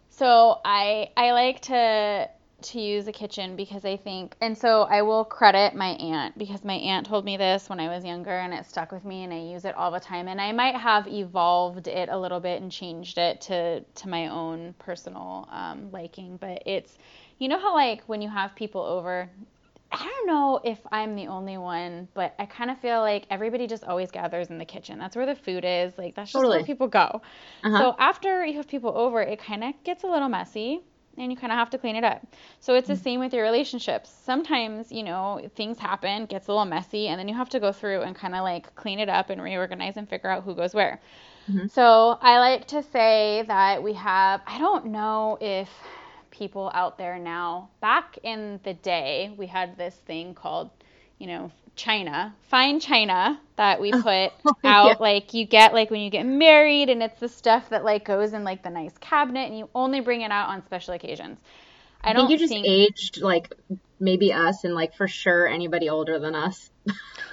So 0.10 0.62
I 0.64 1.10
I 1.18 1.32
like 1.32 1.62
to 1.64 2.30
to 2.64 2.80
use 2.80 3.08
a 3.08 3.12
kitchen 3.12 3.56
because 3.56 3.86
I 3.86 3.98
think 3.98 4.36
and 4.42 4.58
so 4.58 4.84
I 4.84 5.02
will 5.02 5.26
credit 5.26 5.76
my 5.76 5.90
aunt 5.90 6.38
because 6.38 6.64
my 6.64 6.76
aunt 6.76 7.06
told 7.06 7.26
me 7.26 7.38
this 7.38 7.70
when 7.70 7.80
I 7.80 7.88
was 7.88 8.04
younger 8.04 8.32
and 8.32 8.54
it 8.54 8.66
stuck 8.66 8.92
with 8.92 9.06
me 9.06 9.24
and 9.24 9.34
I 9.34 9.40
use 9.40 9.66
it 9.66 9.76
all 9.76 9.92
the 9.92 10.00
time 10.00 10.28
and 10.28 10.40
I 10.40 10.52
might 10.52 10.76
have 10.76 11.08
evolved 11.08 11.88
it 11.88 12.10
a 12.10 12.18
little 12.18 12.40
bit 12.40 12.62
and 12.62 12.72
changed 12.72 13.18
it 13.18 13.42
to 13.42 13.82
to 13.82 14.10
my 14.10 14.28
own 14.28 14.74
personal 14.80 15.48
um, 15.52 15.92
liking 15.92 16.38
but 16.38 16.64
it's 16.66 16.98
you 17.40 17.48
know 17.48 17.60
how 17.60 17.74
like 17.74 18.02
when 18.08 18.22
you 18.22 18.30
have 18.30 18.56
people 18.56 18.82
over 18.82 19.30
I 19.94 20.04
don't 20.04 20.28
know 20.28 20.60
if 20.64 20.80
I'm 20.92 21.16
the 21.16 21.28
only 21.28 21.60
one, 21.60 22.08
but 22.16 22.34
I 22.40 22.48
kind 22.48 22.72
of 22.72 22.80
feel 22.80 23.02
like 23.02 23.28
everybody 23.30 23.68
just 23.68 23.84
always 23.84 24.10
gathers 24.10 24.50
in 24.50 24.58
the 24.58 24.66
kitchen. 24.66 24.98
That's 24.98 25.16
where 25.16 25.28
the 25.28 25.36
food 25.36 25.64
is. 25.64 25.96
Like 26.00 26.16
that's 26.16 26.32
just 26.32 26.42
Totally. 26.42 26.58
where 26.58 26.66
people 26.66 26.88
go. 26.88 27.22
Uh-huh. 27.64 27.78
So 27.78 27.96
after 28.00 28.44
you 28.44 28.58
have 28.58 28.68
people 28.68 28.98
over, 28.98 29.22
it 29.22 29.38
kind 29.38 29.64
of 29.64 29.74
gets 29.84 30.04
a 30.04 30.08
little 30.08 30.30
messy 30.30 30.82
and 31.18 31.32
you 31.32 31.38
kind 31.38 31.52
of 31.52 31.58
have 31.58 31.70
to 31.72 31.78
clean 31.78 31.96
it 31.96 32.04
up. 32.04 32.26
So 32.60 32.76
it's 32.76 32.88
the 32.88 32.96
same 32.96 33.20
with 33.20 33.34
your 33.34 33.44
relationships. 33.44 34.10
Sometimes, 34.10 34.92
you 34.92 35.04
know, 35.04 35.48
things 35.56 35.80
happen, 35.80 36.26
gets 36.26 36.48
a 36.48 36.52
little 36.52 36.66
messy, 36.66 37.08
and 37.08 37.20
then 37.20 37.28
you 37.28 37.36
have 37.36 37.50
to 37.50 37.60
go 37.60 37.72
through 37.72 38.02
and 38.02 38.16
kind 38.16 38.36
of 38.36 38.42
like 38.44 38.74
clean 38.76 39.00
it 39.00 39.10
up 39.10 39.30
and 39.30 39.42
reorganize 39.42 39.98
and 39.98 40.10
figure 40.10 40.30
out 40.30 40.44
who 40.44 40.56
goes 40.56 40.74
where. 40.74 41.00
Mhm. 41.50 41.70
So 41.70 42.18
I 42.22 42.40
like 42.40 42.68
to 42.68 42.84
say 42.84 43.44
that 43.48 43.84
we 43.84 43.94
have, 43.94 44.42
I 44.48 44.58
don't 44.58 44.88
know 44.88 45.38
if 45.42 45.70
people 46.32 46.72
out 46.74 46.98
there 46.98 47.20
now, 47.20 47.70
back 47.80 48.18
in 48.24 48.60
the 48.64 48.74
day, 48.74 49.34
we 49.38 49.46
had 49.48 49.78
this 49.78 49.96
thing 49.96 50.34
called, 50.34 50.72
you 51.20 51.28
know, 51.28 51.52
China, 51.76 52.36
fine 52.50 52.80
China 52.80 53.40
that 53.56 53.80
we 53.82 53.92
oh, 53.94 54.02
put 54.02 54.32
Oh, 54.46 54.56
out. 54.64 54.88
yeah. 54.88 54.96
Like 55.00 55.34
you 55.34 55.46
get 55.46 55.74
like 55.74 55.90
when 55.92 56.02
you 56.02 56.10
get 56.10 56.26
married, 56.26 56.90
and 56.90 57.02
it's 57.04 57.20
the 57.20 57.30
stuff 57.30 57.70
that 57.70 57.84
like 57.84 58.06
goes 58.06 58.34
in 58.34 58.44
like 58.44 58.64
the 58.64 58.70
nice 58.70 58.98
cabinet, 59.00 59.48
and 59.48 59.58
you 59.58 59.70
only 59.76 60.00
bring 60.00 60.22
it 60.22 60.32
out 60.32 60.50
on 60.50 60.66
special 60.66 60.94
occasions. 60.94 61.40
I, 62.04 62.10
I 62.10 62.14
don't 62.14 62.28
think 62.28 62.40
you 62.42 62.48
just 62.48 62.54
aged 62.54 63.22
like 63.22 63.54
maybe 64.00 64.34
us 64.34 64.64
and 64.64 64.76
like 64.76 64.94
for 64.96 65.08
sure 65.08 65.48
anybody 65.48 65.90
older 65.90 66.20
than 66.20 66.36
us. 66.36 66.70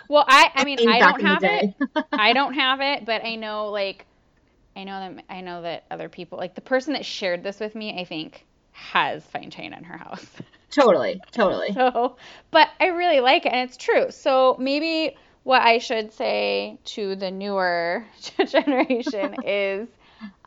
Well, 0.09 0.24
I 0.26 0.50
I 0.57 0.64
mean 0.64 0.88
I 0.88 0.98
don't 0.98 1.20
have 1.22 1.44
it. 1.44 1.74
I 2.11 2.33
don't 2.33 2.55
have 2.55 2.81
it, 2.81 3.05
but 3.05 3.24
I 3.24 3.37
know 3.37 3.66
like 3.70 4.07
I 4.74 4.83
know 4.83 4.98
that 4.98 5.24
I 5.31 5.40
know 5.40 5.62
that 5.62 5.85
other 5.88 6.09
people 6.09 6.37
like 6.37 6.57
the 6.57 6.61
person 6.61 6.94
that 6.94 7.05
shared 7.05 7.44
this 7.44 7.61
with 7.61 7.76
me, 7.76 7.96
I 8.00 8.05
think 8.05 8.44
has 8.72 9.24
fine 9.24 9.50
china 9.50 9.76
in 9.76 9.85
her 9.85 9.96
house. 9.96 10.26
Totally, 10.70 11.20
totally. 11.33 11.72
So, 11.72 12.16
but 12.50 12.68
I 12.80 12.87
really 12.87 13.20
like 13.20 13.46
it 13.46 13.52
and 13.52 13.68
it's 13.68 13.76
true. 13.76 14.11
So 14.11 14.56
maybe 14.59 15.16
what 15.42 15.62
I 15.62 15.78
should 15.78 16.12
say 16.12 16.78
to 16.85 17.16
the 17.16 17.30
newer 17.30 18.04
generation 18.46 19.35
is 19.44 19.88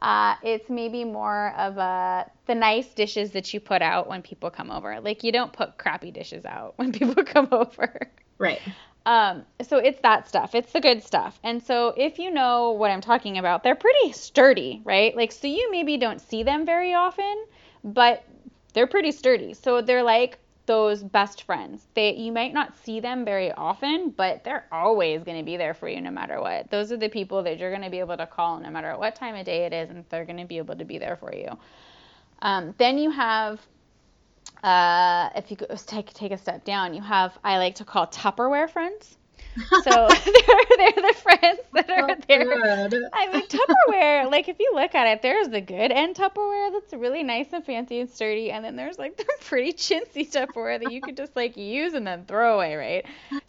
uh, 0.02 0.36
it's 0.44 0.70
maybe 0.70 1.04
more 1.04 1.54
of 1.58 1.78
a 1.78 2.30
the 2.46 2.56
nice 2.56 2.94
dishes 2.94 3.32
that 3.32 3.54
you 3.54 3.60
put 3.60 3.82
out 3.82 4.08
when 4.08 4.22
people 4.22 4.50
come 4.50 4.70
over. 4.72 5.00
Like 5.02 5.24
you 5.24 5.32
don't 5.32 5.52
put 5.52 5.78
crappy 5.78 6.12
dishes 6.12 6.46
out 6.46 6.74
when 6.78 6.92
people 6.92 7.24
come 7.24 7.50
over. 7.52 8.10
Right. 8.38 8.62
Um, 9.06 9.44
so 9.62 9.78
it's 9.78 10.00
that 10.02 10.30
stuff. 10.30 10.56
It's 10.56 10.72
the 10.72 10.80
good 10.80 11.04
stuff. 11.04 11.38
And 11.44 11.62
so 11.62 11.94
if 11.98 12.20
you 12.20 12.32
know 12.32 12.72
what 12.72 12.92
I'm 12.92 13.02
talking 13.02 13.38
about, 13.38 13.64
they're 13.64 13.76
pretty 13.76 14.14
sturdy, 14.14 14.82
right? 14.86 15.16
Like 15.16 15.32
so 15.32 15.48
you 15.48 15.70
maybe 15.72 15.98
don't 15.98 16.22
see 16.22 16.44
them 16.44 16.66
very 16.66 16.94
often, 16.94 17.46
but 17.84 18.24
they're 18.74 18.88
pretty 18.88 19.12
sturdy. 19.12 19.54
So 19.54 19.82
they're 19.82 20.04
like 20.04 20.40
those 20.66 21.04
best 21.04 21.44
friends. 21.44 21.86
They 21.94 22.14
you 22.16 22.32
might 22.32 22.54
not 22.54 22.76
see 22.84 23.00
them 23.00 23.26
very 23.26 23.52
often, 23.52 24.12
but 24.12 24.44
they're 24.44 24.66
always 24.72 25.24
going 25.24 25.38
to 25.38 25.44
be 25.44 25.58
there 25.58 25.74
for 25.74 25.90
you 25.90 26.02
no 26.02 26.12
matter 26.12 26.40
what. 26.40 26.70
Those 26.72 26.92
are 26.92 26.98
the 26.98 27.10
people 27.10 27.44
that 27.44 27.60
you're 27.60 27.72
going 27.72 27.84
to 27.84 27.90
be 27.90 28.00
able 28.00 28.18
to 28.18 28.28
call 28.28 28.60
no 28.60 28.70
matter 28.70 28.98
what 28.98 29.16
time 29.16 29.36
of 29.36 29.46
day 29.46 29.66
it 29.66 29.74
is 29.74 29.90
and 29.90 30.06
they're 30.10 30.26
going 30.26 30.40
to 30.40 30.46
be 30.46 30.58
able 30.58 30.76
to 30.76 30.86
be 30.86 30.98
there 30.98 31.18
for 31.18 31.34
you. 31.34 31.50
Um, 32.42 32.74
then 32.78 32.98
you 32.98 33.12
have 33.12 33.60
uh, 34.64 35.30
if 35.36 35.52
you 35.52 35.58
take 35.86 36.14
take 36.14 36.32
a 36.32 36.38
step 36.38 36.64
down, 36.64 36.94
you 36.94 37.02
have 37.02 37.38
I 37.44 37.58
like 37.58 37.76
to 37.76 37.86
call 37.86 38.08
Tupperware 38.08 38.70
friends. 38.70 39.18
So 39.72 40.10
they're, 40.26 40.78
they're 40.78 40.92
the 41.08 41.16
friends 41.22 41.60
that 41.74 41.90
are 41.90 42.04
Oh, 42.04 42.16
there. 42.28 42.46
good. 42.52 42.94
I 43.14 43.28
mean 43.28 43.48
Tupperware, 43.48 44.30
like 44.32 44.48
if 44.50 44.58
you 44.60 44.72
look 44.74 44.96
at 44.96 45.08
it, 45.08 45.22
there's 45.22 45.50
the 45.50 45.62
good 45.62 45.92
end 45.92 46.16
Tupperware 46.16 46.72
that's 46.72 46.94
really 46.94 47.24
nice 47.24 47.48
and 47.54 47.64
fancy 47.66 48.00
and 48.00 48.10
sturdy, 48.10 48.52
and 48.52 48.64
then 48.66 48.76
there's 48.76 48.98
like 48.98 49.18
the 49.18 49.26
pretty 49.42 49.74
chintzy 49.74 50.30
Tupperware 50.30 50.80
that 50.80 50.88
you 50.88 51.02
could 51.02 51.18
just 51.18 51.36
like 51.36 51.58
use 51.58 51.94
and 51.94 52.06
then 52.08 52.26
throw 52.26 52.56
away, 52.56 52.76
right? 52.76 53.06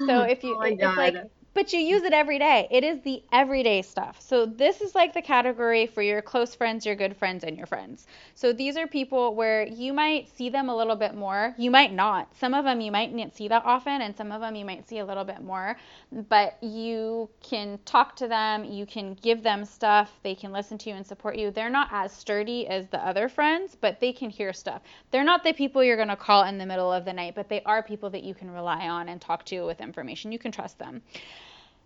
So 0.07 0.23
if 0.23 0.45
you, 0.45 0.59
Oh 0.61 0.77
it's 0.81 0.97
like, 0.97 1.15
God. 1.15 1.31
But 1.55 1.73
you 1.73 1.79
use 1.79 2.03
it 2.03 2.13
every 2.13 2.39
day. 2.39 2.67
It 2.71 2.83
is 2.83 3.01
the 3.03 3.23
everyday 3.33 3.83
stuff. 3.83 4.21
So 4.21 4.45
this 4.45 4.81
is 4.81 4.95
like 4.95 5.15
the 5.15 5.23
category 5.23 5.87
for 5.87 6.03
your 6.03 6.21
close 6.21 6.55
friends, 6.55 6.85
your 6.85 6.97
good 6.97 7.17
friends, 7.17 7.45
and 7.45 7.57
your 7.57 7.67
friends. 7.67 8.07
So 8.35 8.53
these 8.53 8.77
are 8.77 8.89
people 8.89 9.37
where 9.37 9.65
you 9.65 9.93
might 9.93 10.29
see 10.37 10.49
them 10.51 10.69
a 10.69 10.77
little 10.77 10.97
bit 10.97 11.15
more. 11.15 11.55
You 11.57 11.71
might 11.71 11.93
not. 11.93 12.29
Some 12.37 12.55
of 12.55 12.65
them 12.65 12.81
you 12.81 12.91
might 12.91 13.15
not 13.15 13.37
see 13.37 13.47
that 13.49 13.63
often, 13.65 14.03
and 14.03 14.17
some 14.17 14.33
of 14.33 14.41
them 14.41 14.57
you 14.57 14.65
might 14.65 14.89
see 14.89 14.99
a 14.99 15.05
little 15.05 15.25
bit 15.25 15.43
more. 15.43 15.77
But 16.29 16.61
you 16.61 17.31
can 17.41 17.79
talk 17.85 18.17
to 18.17 18.27
them. 18.27 18.65
You 18.65 18.85
can 18.85 19.15
give 19.15 19.43
them 19.43 19.65
stuff. 19.65 20.11
They 20.25 20.35
can 20.35 20.53
listen 20.53 20.77
to 20.79 20.91
you 20.91 20.97
and 20.97 21.07
support 21.07 21.37
you. 21.37 21.53
They're 21.53 21.71
not 21.71 21.89
as 21.93 22.13
sturdy 22.13 22.67
as 22.67 22.89
the 22.89 22.99
other 22.99 23.29
friends, 23.29 23.77
but 23.81 24.01
they 24.01 24.13
can 24.13 24.29
hear 24.29 24.53
stuff. 24.53 24.83
They're 25.13 25.23
not 25.23 25.45
the 25.45 25.53
people 25.53 25.85
you're 25.85 25.97
going 25.97 26.09
to 26.09 26.17
call 26.17 26.45
in 26.45 26.59
the 26.59 26.67
middle 26.67 26.93
of 26.93 27.05
the 27.05 27.13
night, 27.13 27.37
but 27.37 27.49
they 27.49 27.63
are 27.63 27.83
people 27.83 28.11
that 28.11 28.25
you 28.25 28.35
can 28.35 28.51
rely 28.51 28.89
on 28.89 29.09
and 29.09 29.21
talk 29.21 29.45
to 29.47 29.65
with 29.65 29.81
information. 29.81 30.33
You 30.33 30.39
can 30.41 30.51
trust 30.51 30.79
them. 30.79 31.03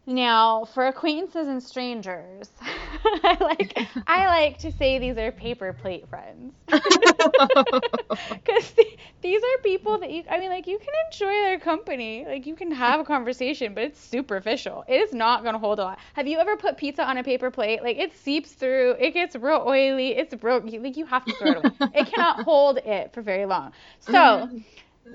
Now, 0.08 0.64
for 0.64 0.86
acquaintances 0.86 1.48
and 1.48 1.62
strangers, 1.62 2.48
I 2.62 3.36
like 3.40 3.78
I 4.06 4.26
like 4.26 4.58
to 4.60 4.72
say 4.72 4.98
these 4.98 5.18
are 5.18 5.30
paper 5.30 5.74
plate 5.74 6.08
friends. 6.08 6.54
Because 8.44 8.72
these 9.20 9.42
are 9.42 9.62
people 9.62 9.98
that 9.98 10.10
you, 10.10 10.24
I 10.30 10.38
mean, 10.38 10.50
like, 10.50 10.66
you 10.66 10.78
can 10.78 10.88
enjoy 11.12 11.32
their 11.46 11.58
company. 11.58 12.24
Like, 12.26 12.46
you 12.46 12.54
can 12.56 12.70
have 12.72 13.00
a 13.00 13.04
conversation, 13.04 13.74
but 13.74 13.84
it's 13.84 14.00
superficial. 14.00 14.84
It 14.88 14.94
is 14.94 15.12
not 15.12 15.42
going 15.42 15.52
to 15.54 15.58
hold 15.58 15.78
a 15.78 15.82
lot. 15.82 15.98
Have 16.14 16.26
you 16.26 16.38
ever 16.38 16.56
put 16.56 16.78
pizza 16.78 17.04
on 17.04 17.18
a 17.18 17.22
paper 17.24 17.50
plate? 17.50 17.82
Like, 17.82 17.98
it 17.98 18.14
seeps 18.14 18.52
through, 18.52 18.96
it 18.98 19.12
gets 19.12 19.36
real 19.36 19.62
oily, 19.66 20.16
it's 20.16 20.34
broke. 20.34 20.64
like, 20.64 20.96
you 20.96 21.06
have 21.06 21.26
to 21.26 21.34
throw 21.34 21.50
it 21.52 21.56
away. 21.58 21.70
it 21.92 22.06
cannot 22.06 22.44
hold 22.44 22.78
it 22.78 23.12
for 23.12 23.22
very 23.22 23.44
long. 23.46 23.72
So, 24.00 24.48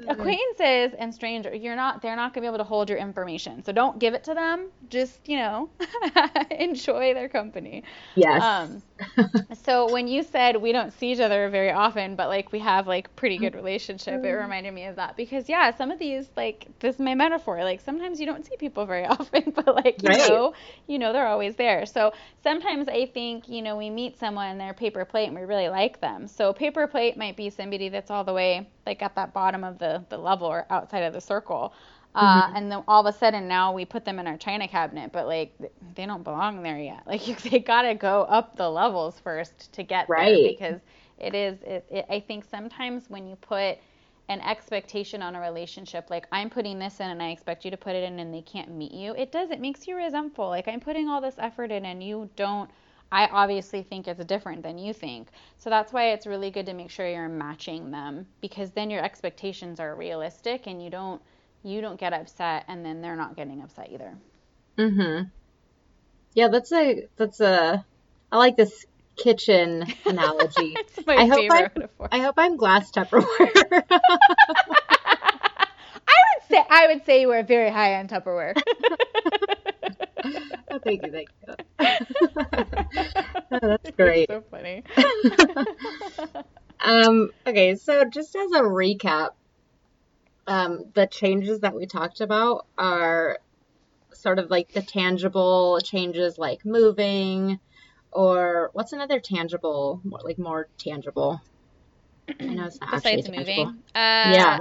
acquaintances 0.08 0.96
and 0.98 1.14
strangers 1.14 1.62
you're 1.62 1.76
not 1.76 2.02
they're 2.02 2.16
not 2.16 2.34
going 2.34 2.42
to 2.44 2.50
be 2.50 2.54
able 2.54 2.64
to 2.64 2.68
hold 2.68 2.90
your 2.90 2.98
information. 2.98 3.64
So 3.64 3.72
don't 3.72 4.00
give 4.00 4.14
it 4.14 4.24
to 4.26 4.34
them. 4.34 4.70
Just 4.90 5.28
you 5.28 5.38
know 5.38 5.70
enjoy 6.52 7.14
their 7.14 7.30
company. 7.30 7.84
Yes. 8.16 8.42
um 8.42 8.82
so 9.64 9.92
when 9.92 10.08
you 10.08 10.24
said 10.24 10.58
we 10.58 10.72
don't 10.72 10.92
see 10.94 11.12
each 11.12 11.20
other 11.20 11.50
very 11.50 11.72
often 11.72 12.16
but 12.16 12.28
like 12.28 12.52
we 12.52 12.60
have 12.60 12.88
like 12.88 13.14
pretty 13.16 13.38
good 13.38 13.54
mm-hmm. 13.54 13.64
relationship 13.66 14.24
it 14.24 14.28
mm-hmm. 14.28 14.42
reminded 14.42 14.74
me 14.74 14.86
of 14.86 14.96
that. 14.96 15.16
Because 15.18 15.50
yeah 15.50 15.76
some 15.76 15.92
of 15.92 16.00
these 16.00 16.30
like 16.36 16.68
this 16.80 16.96
is 16.96 17.02
my 17.02 17.16
metaphor 17.16 17.64
like 17.64 17.82
sometimes 17.82 18.20
you 18.20 18.26
don't 18.26 18.46
see 18.46 18.56
people 18.58 18.86
very 18.86 19.06
often 19.16 19.52
but 19.56 19.68
like 19.76 20.02
you 20.04 20.10
Right. 20.10 20.30
know 20.30 20.54
you 20.88 21.00
know 21.00 21.14
they're 21.14 21.28
always 21.28 21.56
there. 21.56 21.86
So 21.86 22.14
sometimes 22.44 22.88
i 22.88 23.06
think 23.06 23.48
you 23.48 23.62
know 23.62 23.78
we 23.78 23.90
meet 23.90 24.18
someone 24.18 24.48
and 24.50 24.60
they're 24.60 24.74
paper 24.74 25.06
plate 25.06 25.28
and 25.28 25.36
we 25.36 25.44
really 25.44 25.70
like 25.70 26.00
them. 26.02 26.28
So 26.28 26.54
paper 26.54 26.88
plate 26.88 27.18
might 27.18 27.36
be 27.38 27.50
somebody 27.50 27.90
that's 27.90 28.12
all 28.12 28.24
the 28.24 28.34
way 28.34 28.68
like 28.86 29.02
at 29.02 29.16
that 29.16 29.34
bottom 29.34 29.64
of 29.64 29.80
the 29.80 30.04
the 30.10 30.18
level 30.18 30.48
or 30.48 30.66
outside 30.70 31.04
of 31.04 31.14
the 31.14 31.22
circle 31.22 31.74
uh, 32.16 32.50
and 32.54 32.72
then 32.72 32.84
all 32.88 33.06
of 33.06 33.14
a 33.14 33.18
sudden 33.18 33.48
now 33.48 33.74
we 33.74 33.86
put 33.86 34.06
them 34.06 34.20
in 34.20 34.28
our 34.28 34.38
china 34.38 34.68
cabinet, 34.68 35.12
but 35.12 35.28
like 35.28 35.56
they 35.96 36.06
don't 36.06 36.24
belong 36.24 36.62
there 36.64 36.78
yet. 36.80 37.04
Like 37.08 37.42
they 37.44 37.60
gotta 37.60 37.96
go 37.96 38.24
up 38.24 38.56
the 38.56 38.70
levels 38.70 39.20
first 39.20 39.72
to 39.74 39.84
get 39.84 40.16
there 40.16 40.38
Right. 40.38 40.40
because 40.40 40.82
it 41.18 41.34
is. 41.36 41.62
It, 41.64 41.86
it, 41.90 42.06
I 42.10 42.20
think 42.20 42.46
sometimes 42.46 43.10
when 43.10 43.28
you 43.28 43.36
put 43.38 43.78
an 44.30 44.40
expectation 44.42 45.22
on 45.22 45.36
a 45.36 45.40
relationship, 45.42 46.10
like 46.10 46.28
I'm 46.32 46.50
putting 46.50 46.80
this 46.80 47.00
in 47.00 47.10
and 47.10 47.22
I 47.22 47.30
expect 47.32 47.66
you 47.66 47.72
to 47.72 47.78
put 47.78 47.96
it 47.96 48.04
in, 48.04 48.20
and 48.20 48.34
they 48.34 48.42
can't 48.42 48.72
meet 48.72 48.92
you, 48.94 49.14
it 49.16 49.32
does. 49.32 49.52
It 49.52 49.60
makes 49.60 49.88
you 49.88 49.96
resentful. 49.96 50.48
Like 50.50 50.68
I'm 50.68 50.80
putting 50.80 51.08
all 51.10 51.22
this 51.22 51.36
effort 51.40 51.72
in 51.72 51.86
and 51.86 52.04
you 52.04 52.30
don't. 52.36 52.70
I 53.12 53.28
obviously 53.28 53.84
think 53.84 54.08
it's 54.08 54.24
different 54.26 54.64
than 54.64 54.78
you 54.78 54.94
think. 54.94 55.30
So 55.58 55.70
that's 55.70 55.94
why 55.94 56.12
it's 56.12 56.26
really 56.28 56.50
good 56.52 56.66
to 56.66 56.74
make 56.74 56.90
sure 56.90 57.08
you're 57.08 57.30
matching 57.30 57.92
them 57.92 58.26
because 58.42 58.72
then 58.72 58.90
your 58.90 59.04
expectations 59.04 59.80
are 59.80 59.96
realistic 59.96 60.68
and 60.68 60.84
you 60.84 60.90
don't 60.90 61.22
you 61.64 61.82
don't 61.82 62.00
get 62.00 62.14
upset 62.14 62.66
and 62.68 62.86
then 62.86 63.02
they're 63.02 63.16
not 63.16 63.36
getting 63.36 63.62
upset 63.62 63.90
either. 63.92 64.16
Mm-hmm. 64.78 65.24
Yeah, 66.34 66.48
that's 66.50 66.72
a 66.72 67.08
that's 67.16 67.40
a 67.40 67.86
I 68.32 68.38
like 68.38 68.58
this 68.58 68.86
kitchen 69.16 69.86
analogy. 70.06 70.76
it's 70.78 71.06
my 71.06 71.16
I 71.16 71.26
hope 71.26 71.38
favorite 71.38 71.58
I'm, 71.58 71.72
metaphor. 71.76 72.10
I 72.12 72.20
hope 72.20 72.36
I'm 72.38 72.58
glass 72.58 72.92
Tupperware. 72.92 73.84
I 76.06 76.16
would 76.36 76.48
say 76.50 76.64
I 76.70 76.88
would 76.88 77.06
say 77.06 77.22
you 77.22 77.28
were 77.28 77.44
very 77.44 77.70
high 77.70 77.96
on 77.96 78.08
Tupperware. 78.08 78.56
oh, 80.72 80.80
thank 80.84 81.06
you, 81.06 81.12
thank 81.12 81.30
you. 81.48 81.56
Oh, 83.52 83.60
that's 83.62 83.92
great. 83.92 84.28
so 84.30 84.44
funny. 84.50 84.84
Um, 86.84 87.30
okay, 87.48 87.76
so 87.76 88.04
just 88.04 88.36
as 88.36 88.52
a 88.52 88.62
recap, 88.62 89.30
um, 90.48 90.86
the 90.94 91.08
changes 91.08 91.62
that 91.62 91.76
we 91.76 91.86
talked 91.86 92.22
about 92.22 92.66
are 92.78 93.40
sort 94.14 94.40
of 94.40 94.50
like 94.50 94.72
the 94.74 94.82
tangible 94.82 95.80
changes 95.84 96.38
like 96.38 96.66
moving 96.66 97.60
or 98.12 98.70
what's 98.74 98.94
another 98.94 99.20
tangible 99.20 100.02
more, 100.04 100.20
like 100.24 100.38
more 100.38 100.68
tangible? 100.78 101.42
I 102.40 102.46
know 102.46 102.66
it's 102.66 102.80
not 102.80 102.92
besides 102.92 103.30
moving 103.30 103.68
uh, 103.68 103.72
yeah. 103.96 104.60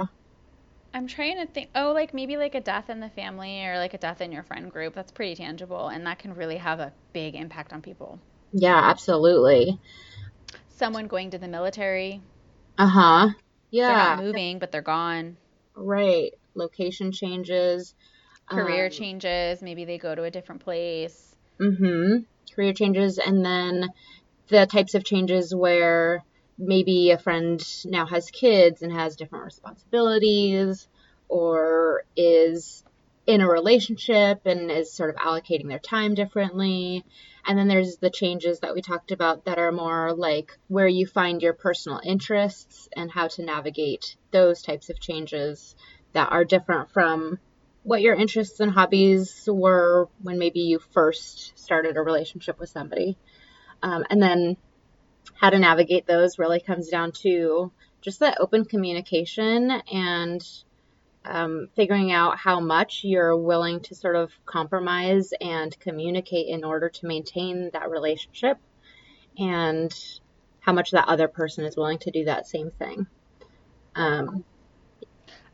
I'm 0.93 1.07
trying 1.07 1.37
to 1.37 1.47
think 1.47 1.69
oh 1.75 1.91
like 1.93 2.13
maybe 2.13 2.37
like 2.37 2.55
a 2.55 2.61
death 2.61 2.89
in 2.89 2.99
the 2.99 3.09
family 3.09 3.65
or 3.65 3.77
like 3.77 3.93
a 3.93 3.97
death 3.97 4.21
in 4.21 4.31
your 4.31 4.43
friend 4.43 4.71
group. 4.71 4.95
That's 4.95 5.11
pretty 5.11 5.35
tangible 5.35 5.87
and 5.87 6.05
that 6.05 6.19
can 6.19 6.35
really 6.35 6.57
have 6.57 6.79
a 6.79 6.91
big 7.13 7.35
impact 7.35 7.73
on 7.73 7.81
people. 7.81 8.19
Yeah 8.51 8.89
absolutely. 8.89 9.79
Someone 10.75 11.07
going 11.07 11.31
to 11.31 11.37
the 11.37 11.47
military. 11.47 12.21
Uh-huh. 12.77 13.29
Yeah 13.71 13.87
they're 13.87 14.15
not 14.15 14.23
moving 14.23 14.59
but 14.59 14.71
they're 14.71 14.81
gone 14.81 15.37
right 15.75 16.33
location 16.55 17.11
changes 17.11 17.95
career 18.47 18.85
um, 18.85 18.91
changes. 18.91 19.61
Maybe 19.61 19.85
they 19.85 19.97
go 19.97 20.13
to 20.13 20.23
a 20.23 20.31
different 20.31 20.61
place. 20.61 21.35
Mm-hmm. 21.59 22.19
Career 22.55 22.73
changes, 22.73 23.17
and 23.17 23.45
then 23.45 23.89
the 24.47 24.65
types 24.65 24.95
of 24.95 25.03
changes 25.03 25.53
where 25.55 26.23
maybe 26.57 27.11
a 27.11 27.17
friend 27.17 27.61
now 27.85 28.05
has 28.05 28.29
kids 28.29 28.81
and 28.81 28.91
has 28.91 29.15
different 29.15 29.45
responsibilities, 29.45 30.87
or 31.29 32.03
is 32.15 32.83
in 33.25 33.41
a 33.41 33.49
relationship 33.49 34.41
and 34.45 34.69
is 34.69 34.91
sort 34.91 35.09
of 35.09 35.15
allocating 35.15 35.69
their 35.69 35.79
time 35.79 36.13
differently. 36.13 37.05
And 37.45 37.57
then 37.57 37.67
there's 37.67 37.97
the 37.97 38.09
changes 38.09 38.59
that 38.59 38.73
we 38.73 38.81
talked 38.81 39.11
about 39.11 39.45
that 39.45 39.57
are 39.57 39.71
more 39.71 40.13
like 40.13 40.51
where 40.67 40.87
you 40.87 41.07
find 41.07 41.41
your 41.41 41.53
personal 41.53 42.01
interests 42.03 42.89
and 42.95 43.09
how 43.09 43.29
to 43.29 43.43
navigate 43.43 44.17
those 44.33 44.61
types 44.61 44.89
of 44.89 44.99
changes 44.99 45.75
that 46.11 46.31
are 46.33 46.43
different 46.43 46.91
from 46.91 47.39
what 47.83 48.01
your 48.01 48.15
interests 48.15 48.59
and 48.59 48.71
hobbies 48.71 49.47
were 49.47 50.09
when 50.21 50.37
maybe 50.39 50.61
you 50.61 50.79
first 50.79 51.57
started 51.57 51.95
a 51.95 52.01
relationship 52.01 52.59
with 52.59 52.69
somebody. 52.69 53.17
Um, 53.81 54.05
and 54.09 54.21
then 54.21 54.57
how 55.35 55.49
to 55.49 55.59
navigate 55.59 56.07
those 56.07 56.39
really 56.39 56.59
comes 56.59 56.89
down 56.89 57.11
to 57.11 57.71
just 58.01 58.19
that 58.19 58.37
open 58.39 58.65
communication 58.65 59.71
and 59.91 60.45
um, 61.25 61.67
figuring 61.75 62.11
out 62.11 62.37
how 62.37 62.59
much 62.59 63.01
you're 63.03 63.35
willing 63.35 63.79
to 63.81 63.95
sort 63.95 64.15
of 64.15 64.31
compromise 64.45 65.33
and 65.39 65.77
communicate 65.79 66.47
in 66.47 66.63
order 66.63 66.89
to 66.89 67.07
maintain 67.07 67.69
that 67.73 67.89
relationship 67.89 68.57
and 69.37 69.93
how 70.59 70.73
much 70.73 70.91
that 70.91 71.07
other 71.07 71.27
person 71.27 71.65
is 71.65 71.75
willing 71.75 71.99
to 71.99 72.11
do 72.11 72.25
that 72.25 72.47
same 72.47 72.71
thing. 72.71 73.07
Um, 73.95 74.43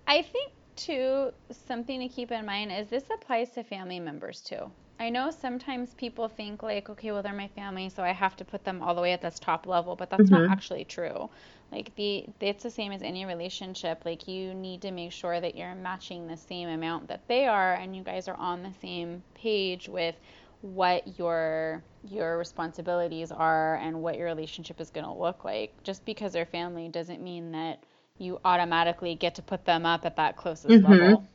I 0.08 0.22
think 0.22 0.52
too, 0.76 1.32
something 1.52 2.00
to 2.00 2.08
keep 2.08 2.32
in 2.32 2.46
mind 2.46 2.72
is 2.72 2.88
this 2.90 3.04
applies 3.14 3.52
to 3.52 3.64
family 3.64 4.00
members 4.00 4.42
too. 4.42 4.72
I 5.00 5.10
know 5.10 5.32
sometimes 5.32 5.94
people 5.94 6.28
think 6.28 6.62
like, 6.62 6.90
okay, 6.90 7.12
well 7.12 7.24
they're 7.24 7.34
my 7.34 7.48
family, 7.50 7.90
so 7.90 8.04
I 8.04 8.12
have 8.12 8.36
to 8.38 8.46
put 8.46 8.66
them 8.66 8.82
all 8.82 8.94
the 8.94 9.02
way 9.02 9.14
at 9.14 9.22
this 9.22 9.40
top 9.40 9.66
level, 9.66 9.96
but 9.96 10.10
that's 10.10 10.24
mm-hmm. 10.24 10.44
not 10.44 10.52
actually 10.52 10.84
true. 10.84 11.30
Like 11.72 11.96
the 11.96 12.26
it's 12.40 12.64
the 12.64 12.72
same 12.72 12.92
as 12.92 13.02
any 13.02 13.26
relationship. 13.26 14.04
Like 14.04 14.28
you 14.28 14.54
need 14.54 14.82
to 14.82 14.92
make 14.92 15.12
sure 15.12 15.40
that 15.40 15.56
you're 15.56 15.76
matching 15.76 16.28
the 16.28 16.36
same 16.36 16.68
amount 16.68 17.08
that 17.08 17.28
they 17.28 17.46
are 17.46 17.76
and 17.76 17.96
you 17.96 18.04
guys 18.04 18.28
are 18.28 18.36
on 18.36 18.64
the 18.64 18.74
same 18.82 19.24
page 19.36 19.88
with 19.88 20.16
what 20.62 21.18
your 21.18 21.82
your 22.04 22.38
responsibilities 22.38 23.32
are 23.32 23.76
and 23.76 24.02
what 24.02 24.18
your 24.18 24.26
relationship 24.26 24.82
is 24.82 24.90
going 24.90 25.06
to 25.06 25.14
look 25.14 25.46
like. 25.46 25.72
Just 25.84 26.04
because 26.06 26.34
they're 26.34 26.46
family 26.46 26.90
doesn't 26.90 27.22
mean 27.22 27.52
that 27.52 27.84
you 28.20 28.40
automatically 28.44 29.16
get 29.16 29.36
to 29.36 29.42
put 29.42 29.66
them 29.66 29.86
up 29.86 30.06
at 30.06 30.18
that 30.18 30.38
closest 30.38 30.68
mm-hmm. 30.68 30.92
level. 30.92 31.28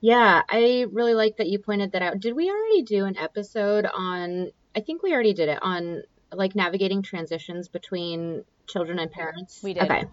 Yeah, 0.00 0.42
I 0.48 0.86
really 0.92 1.14
like 1.14 1.38
that 1.38 1.48
you 1.48 1.58
pointed 1.58 1.92
that 1.92 2.02
out. 2.02 2.20
Did 2.20 2.36
we 2.36 2.50
already 2.50 2.82
do 2.82 3.06
an 3.06 3.16
episode 3.16 3.86
on? 3.86 4.50
I 4.74 4.80
think 4.80 5.02
we 5.02 5.12
already 5.12 5.32
did 5.32 5.48
it 5.48 5.58
on 5.62 6.02
like 6.32 6.54
navigating 6.54 7.02
transitions 7.02 7.68
between 7.68 8.44
children 8.66 8.98
and 8.98 9.10
parents. 9.10 9.62
We 9.62 9.74
did. 9.74 9.84
Okay. 9.84 10.04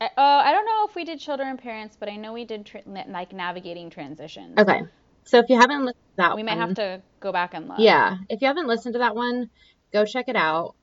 I, 0.00 0.04
uh, 0.04 0.10
I 0.16 0.52
don't 0.52 0.66
know 0.66 0.86
if 0.88 0.94
we 0.94 1.04
did 1.04 1.20
children 1.20 1.48
and 1.48 1.58
parents, 1.58 1.96
but 1.98 2.08
I 2.08 2.16
know 2.16 2.32
we 2.32 2.44
did 2.44 2.66
tra- 2.66 2.82
like 2.84 3.32
navigating 3.32 3.90
transitions. 3.90 4.58
Okay. 4.58 4.82
So 5.24 5.38
if 5.38 5.46
you 5.48 5.58
haven't 5.58 5.84
listened 5.84 6.04
to 6.16 6.16
that 6.18 6.36
we 6.36 6.42
might 6.42 6.58
have 6.58 6.74
to 6.74 7.00
go 7.20 7.32
back 7.32 7.54
and 7.54 7.68
look. 7.68 7.78
Yeah. 7.78 8.18
If 8.28 8.42
you 8.42 8.48
haven't 8.48 8.66
listened 8.66 8.94
to 8.94 8.98
that 8.98 9.16
one, 9.16 9.50
go 9.92 10.04
check 10.04 10.28
it 10.28 10.36
out 10.36 10.74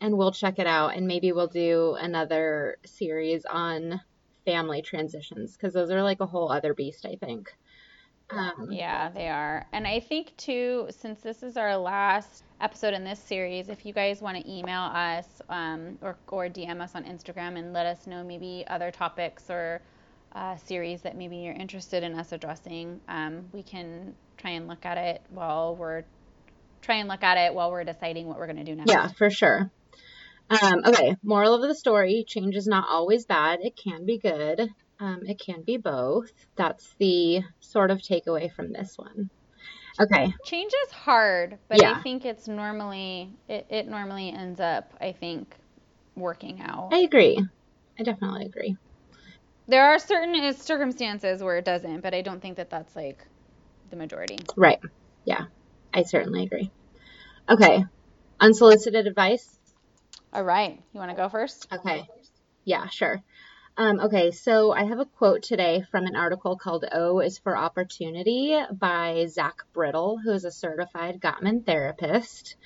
and 0.00 0.16
we'll 0.16 0.32
check 0.32 0.58
it 0.58 0.66
out 0.66 0.96
and 0.96 1.06
maybe 1.06 1.32
we'll 1.32 1.46
do 1.46 1.96
another 2.00 2.78
series 2.84 3.44
on 3.44 4.00
family 4.44 4.82
transitions 4.82 5.56
because 5.56 5.74
those 5.74 5.90
are 5.90 6.02
like 6.02 6.20
a 6.20 6.26
whole 6.26 6.50
other 6.50 6.74
beast 6.74 7.04
i 7.04 7.16
think. 7.16 7.54
Um, 8.30 8.68
yeah 8.70 9.10
they 9.10 9.28
are. 9.28 9.66
And 9.72 9.86
i 9.86 10.00
think 10.00 10.36
too 10.36 10.86
since 10.90 11.20
this 11.20 11.42
is 11.42 11.56
our 11.56 11.76
last 11.76 12.44
episode 12.60 12.94
in 12.94 13.04
this 13.04 13.18
series 13.18 13.68
if 13.68 13.84
you 13.84 13.92
guys 13.92 14.22
want 14.22 14.36
to 14.36 14.50
email 14.50 14.82
us 14.82 15.26
um, 15.48 15.98
or, 16.00 16.16
or 16.28 16.48
dm 16.48 16.80
us 16.80 16.94
on 16.94 17.04
instagram 17.04 17.58
and 17.58 17.72
let 17.72 17.86
us 17.86 18.06
know 18.06 18.22
maybe 18.22 18.64
other 18.68 18.90
topics 18.90 19.50
or 19.50 19.80
uh, 20.32 20.56
series 20.56 21.02
that 21.02 21.16
maybe 21.16 21.38
you're 21.38 21.54
interested 21.54 22.04
in 22.04 22.14
us 22.14 22.30
addressing 22.30 23.00
um, 23.08 23.44
we 23.52 23.64
can 23.64 24.14
try 24.36 24.52
and 24.52 24.68
look 24.68 24.86
at 24.86 24.96
it 24.96 25.22
while 25.30 25.74
we're 25.74 26.04
try 26.82 26.96
and 26.96 27.08
look 27.08 27.22
at 27.22 27.36
it 27.36 27.52
while 27.52 27.70
we're 27.70 27.84
deciding 27.84 28.26
what 28.26 28.38
we're 28.38 28.46
going 28.46 28.56
to 28.56 28.64
do 28.64 28.74
next. 28.74 28.90
Yeah 28.90 29.08
for 29.08 29.28
sure 29.28 29.70
um, 30.50 30.82
okay, 30.84 31.16
moral 31.22 31.54
of 31.54 31.62
the 31.62 31.74
story 31.74 32.24
change 32.26 32.56
is 32.56 32.66
not 32.66 32.88
always 32.88 33.24
bad. 33.24 33.60
It 33.62 33.76
can 33.76 34.04
be 34.04 34.18
good. 34.18 34.68
Um, 34.98 35.20
it 35.24 35.40
can 35.40 35.62
be 35.62 35.76
both. 35.76 36.30
That's 36.56 36.94
the 36.98 37.42
sort 37.60 37.90
of 37.90 37.98
takeaway 37.98 38.52
from 38.52 38.72
this 38.72 38.94
one. 38.96 39.30
Okay. 40.00 40.34
Change 40.44 40.72
is 40.86 40.92
hard, 40.92 41.58
but 41.68 41.80
yeah. 41.80 41.92
I 41.92 42.02
think 42.02 42.24
it's 42.24 42.48
normally, 42.48 43.32
it, 43.48 43.66
it 43.70 43.88
normally 43.88 44.30
ends 44.30 44.60
up, 44.60 44.92
I 45.00 45.12
think, 45.12 45.54
working 46.16 46.60
out. 46.60 46.90
I 46.92 46.98
agree. 46.98 47.38
I 47.98 48.02
definitely 48.02 48.46
agree. 48.46 48.76
There 49.68 49.84
are 49.84 49.98
certain 49.98 50.52
circumstances 50.54 51.42
where 51.42 51.58
it 51.58 51.64
doesn't, 51.64 52.00
but 52.00 52.12
I 52.12 52.22
don't 52.22 52.40
think 52.40 52.56
that 52.56 52.70
that's 52.70 52.96
like 52.96 53.24
the 53.90 53.96
majority. 53.96 54.38
Right. 54.56 54.80
Yeah, 55.24 55.44
I 55.94 56.02
certainly 56.02 56.44
agree. 56.44 56.70
Okay. 57.48 57.84
Unsolicited 58.40 59.06
advice 59.06 59.59
all 60.32 60.44
right. 60.44 60.80
You 60.92 61.00
want 61.00 61.10
to 61.10 61.16
go 61.16 61.28
first? 61.28 61.66
Okay. 61.72 62.08
Yeah, 62.64 62.88
sure. 62.88 63.22
Um, 63.76 64.00
okay, 64.00 64.30
so 64.30 64.72
I 64.72 64.84
have 64.84 64.98
a 64.98 65.06
quote 65.06 65.42
today 65.42 65.84
from 65.90 66.04
an 66.04 66.16
article 66.16 66.56
called 66.56 66.84
O 66.92 67.20
is 67.20 67.38
for 67.38 67.56
Opportunity 67.56 68.58
by 68.72 69.26
Zach 69.28 69.56
Brittle, 69.72 70.18
who 70.22 70.32
is 70.32 70.44
a 70.44 70.50
certified 70.50 71.20
Gottman 71.20 71.64
therapist. 71.64 72.56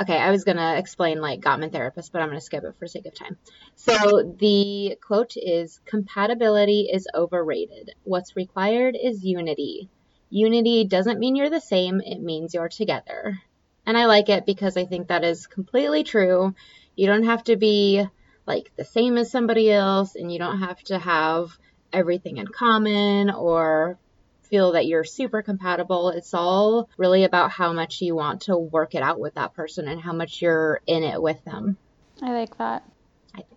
Okay, 0.00 0.16
I 0.16 0.30
was 0.30 0.44
going 0.44 0.56
to 0.56 0.78
explain 0.78 1.20
like 1.20 1.40
Gottman 1.40 1.72
therapist, 1.72 2.10
but 2.10 2.22
I'm 2.22 2.28
going 2.28 2.38
to 2.38 2.44
skip 2.44 2.64
it 2.64 2.74
for 2.78 2.86
sake 2.86 3.06
of 3.06 3.14
time. 3.14 3.36
So 3.76 4.34
the 4.38 4.96
quote 5.06 5.36
is 5.36 5.78
Compatibility 5.84 6.88
is 6.92 7.06
overrated. 7.14 7.92
What's 8.04 8.34
required 8.34 8.96
is 9.00 9.22
unity. 9.22 9.90
Unity 10.30 10.84
doesn't 10.84 11.18
mean 11.18 11.36
you're 11.36 11.50
the 11.50 11.60
same, 11.60 12.00
it 12.00 12.20
means 12.20 12.54
you're 12.54 12.68
together. 12.68 13.38
And 13.84 13.96
I 13.96 14.06
like 14.06 14.28
it 14.28 14.46
because 14.46 14.76
I 14.76 14.84
think 14.84 15.08
that 15.08 15.24
is 15.24 15.46
completely 15.46 16.04
true. 16.04 16.54
You 17.00 17.06
don't 17.06 17.22
have 17.22 17.44
to 17.44 17.56
be 17.56 18.06
like 18.46 18.72
the 18.76 18.84
same 18.84 19.16
as 19.16 19.30
somebody 19.30 19.70
else 19.72 20.16
and 20.16 20.30
you 20.30 20.38
don't 20.38 20.58
have 20.58 20.82
to 20.82 20.98
have 20.98 21.48
everything 21.94 22.36
in 22.36 22.46
common 22.46 23.30
or 23.30 23.98
feel 24.42 24.72
that 24.72 24.84
you're 24.84 25.04
super 25.04 25.40
compatible. 25.40 26.10
It's 26.10 26.34
all 26.34 26.90
really 26.98 27.24
about 27.24 27.52
how 27.52 27.72
much 27.72 28.02
you 28.02 28.14
want 28.14 28.42
to 28.42 28.58
work 28.58 28.94
it 28.94 29.02
out 29.02 29.18
with 29.18 29.36
that 29.36 29.54
person 29.54 29.88
and 29.88 29.98
how 29.98 30.12
much 30.12 30.42
you're 30.42 30.82
in 30.86 31.02
it 31.02 31.22
with 31.22 31.42
them. 31.46 31.78
I 32.20 32.32
like 32.32 32.58
that. 32.58 32.82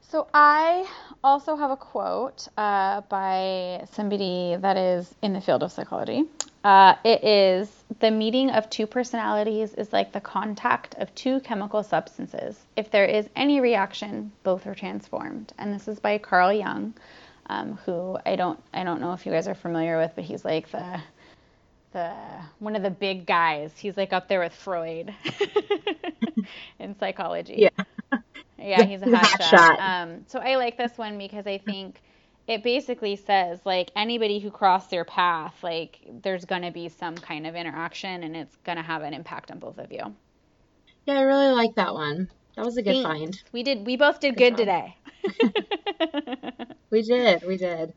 So 0.02 0.28
I 0.34 0.88
also 1.24 1.56
have 1.56 1.72
a 1.72 1.78
quote 1.78 2.48
uh, 2.58 3.02
by 3.10 3.86
somebody 3.92 4.56
that 4.60 4.78
is 4.78 5.14
in 5.22 5.34
the 5.34 5.42
field 5.42 5.64
of 5.64 5.72
psychology. 5.72 6.26
Uh, 6.64 6.96
it 7.04 7.24
is 7.24 7.84
the 8.00 8.12
meeting 8.12 8.50
of 8.50 8.70
two 8.70 8.88
personalities 8.88 9.74
is 9.74 9.92
like 9.92 10.12
the 10.14 10.22
contact 10.22 10.96
of 10.96 11.14
two 11.16 11.40
chemical 11.42 11.84
substances. 11.84 12.58
If 12.76 12.92
there 12.92 13.06
is 13.06 13.28
any 13.36 13.60
reaction, 13.60 14.32
both 14.44 14.68
are 14.68 14.76
transformed. 14.76 15.52
And 15.58 15.74
this 15.74 15.88
is 15.88 16.00
by 16.00 16.20
Carl 16.20 16.54
Jung, 16.54 16.94
um, 17.48 17.80
who 17.86 18.18
I 18.26 18.36
don't 18.36 18.60
I 18.74 18.84
don't 18.84 19.02
know 19.02 19.14
if 19.14 19.26
you 19.26 19.32
guys 19.32 19.48
are 19.48 19.56
familiar 19.56 19.98
with, 19.98 20.12
but 20.16 20.24
he's 20.24 20.46
like 20.46 20.72
the 20.72 21.02
the 21.92 22.14
one 22.60 22.76
of 22.76 22.84
the 22.84 22.92
big 22.92 23.26
guys. 23.26 23.72
He's 23.78 23.98
like 23.98 24.14
up 24.14 24.28
there 24.30 24.40
with 24.40 24.54
Freud 24.54 25.14
in 26.80 26.98
psychology. 27.00 27.70
Yeah. 27.78 27.84
Yeah, 28.58 28.84
he's 28.84 29.02
a 29.02 29.10
hot, 29.10 29.26
hot 29.26 29.42
shot. 29.42 29.50
shot. 29.50 29.80
Um, 29.80 30.26
so 30.28 30.40
I 30.40 30.56
like 30.56 30.78
this 30.78 30.98
one 30.98 31.18
because 31.18 31.48
I 31.48 31.58
think 31.58 32.02
it 32.48 32.64
basically 32.64 33.16
says 33.16 33.60
like 33.66 33.92
anybody 33.96 34.40
who 34.40 34.52
crossed 34.52 34.90
their 34.90 35.06
path, 35.06 35.56
like 35.64 36.00
there's 36.22 36.46
gonna 36.46 36.72
be 36.72 36.90
some 36.90 37.16
kind 37.16 37.48
of 37.48 37.56
interaction 37.56 38.24
and 38.24 38.36
it's 38.36 38.56
gonna 38.64 38.84
have 38.84 39.02
an 39.02 39.14
impact 39.14 39.52
on 39.52 39.60
both 39.60 39.78
of 39.78 39.92
you. 39.92 40.14
Yeah, 41.06 41.20
I 41.20 41.22
really 41.22 41.52
like 41.52 41.76
that 41.76 41.94
one. 41.94 42.30
That 42.56 42.66
was 42.66 42.78
a 42.78 42.84
good 42.84 43.02
find. 43.04 43.42
We 43.52 43.64
did. 43.64 43.86
We 43.86 43.98
both 43.98 44.20
did 44.20 44.36
good, 44.36 44.56
good 44.56 44.58
today. 44.58 44.98
we 46.92 47.02
did. 47.02 47.44
We 47.46 47.58
did. 47.58 47.94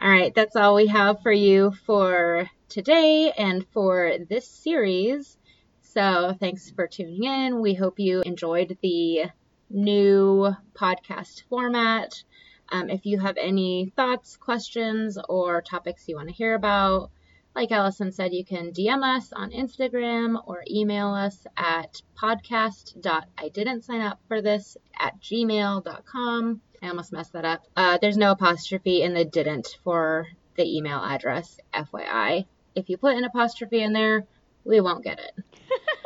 All 0.00 0.10
right, 0.10 0.34
that's 0.34 0.56
all 0.56 0.74
we 0.74 0.88
have 0.88 1.22
for 1.22 1.32
you 1.32 1.72
for 1.86 2.50
today 2.68 3.32
and 3.36 3.66
for 3.72 4.16
this 4.28 4.48
series. 4.48 5.36
So 5.80 6.34
thanks 6.40 6.70
for 6.70 6.86
tuning 6.86 7.24
in. 7.24 7.60
We 7.60 7.74
hope 7.74 7.98
you 7.98 8.22
enjoyed 8.22 8.76
the 8.82 9.26
new 9.72 10.54
podcast 10.74 11.42
format. 11.48 12.22
Um, 12.70 12.88
if 12.88 13.04
you 13.04 13.18
have 13.18 13.36
any 13.36 13.92
thoughts, 13.96 14.36
questions, 14.36 15.18
or 15.28 15.60
topics 15.62 16.08
you 16.08 16.16
want 16.16 16.28
to 16.28 16.34
hear 16.34 16.54
about, 16.54 17.10
like 17.54 17.70
Allison 17.70 18.12
said, 18.12 18.32
you 18.32 18.44
can 18.44 18.72
DM 18.72 19.02
us 19.02 19.32
on 19.32 19.50
Instagram 19.50 20.42
or 20.46 20.64
email 20.70 21.08
us 21.08 21.46
at 21.56 22.00
podcast.I 22.16 23.48
didn't 23.50 23.84
sign 23.84 24.00
up 24.00 24.20
for 24.26 24.40
this 24.40 24.76
at 24.98 25.20
gmail.com. 25.20 26.60
I 26.82 26.88
almost 26.88 27.12
messed 27.12 27.34
that 27.34 27.44
up. 27.44 27.64
Uh, 27.76 27.98
there's 28.00 28.16
no 28.16 28.32
apostrophe 28.32 29.02
in 29.02 29.12
the 29.12 29.24
didn't 29.24 29.78
for 29.84 30.28
the 30.56 30.76
email 30.76 30.98
address, 30.98 31.58
FYI. 31.74 32.46
If 32.74 32.88
you 32.88 32.96
put 32.96 33.16
an 33.16 33.24
apostrophe 33.24 33.82
in 33.82 33.92
there, 33.92 34.24
we 34.64 34.80
won't 34.80 35.04
get 35.04 35.20
it. 35.20 35.44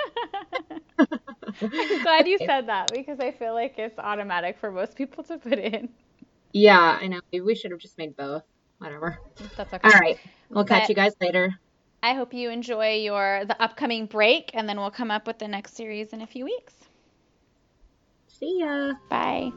I'm 1.60 1.70
glad 2.02 2.26
you 2.26 2.38
said 2.38 2.68
that 2.68 2.92
because 2.92 3.20
I 3.20 3.32
feel 3.32 3.54
like 3.54 3.74
it's 3.78 3.98
automatic 3.98 4.58
for 4.58 4.70
most 4.70 4.96
people 4.96 5.24
to 5.24 5.38
put 5.38 5.58
in. 5.58 5.88
Yeah, 6.52 6.98
I 7.00 7.06
know. 7.08 7.20
We 7.32 7.54
should 7.54 7.70
have 7.70 7.80
just 7.80 7.98
made 7.98 8.16
both. 8.16 8.42
Whatever. 8.78 9.18
That's 9.56 9.72
okay. 9.72 9.88
All 9.88 9.98
right. 10.00 10.18
We'll 10.50 10.64
catch 10.64 10.82
But- 10.82 10.88
you 10.90 10.94
guys 10.94 11.12
later. 11.20 11.54
I 12.02 12.14
hope 12.14 12.34
you 12.34 12.50
enjoy 12.50 12.96
your 12.96 13.44
the 13.46 13.60
upcoming 13.60 14.06
break, 14.06 14.50
and 14.54 14.68
then 14.68 14.76
we'll 14.78 14.90
come 14.90 15.10
up 15.10 15.26
with 15.26 15.38
the 15.38 15.48
next 15.48 15.74
series 15.74 16.12
in 16.12 16.20
a 16.20 16.26
few 16.26 16.44
weeks. 16.44 16.74
See 18.28 18.60
ya. 18.60 18.92
Bye. 19.08 19.50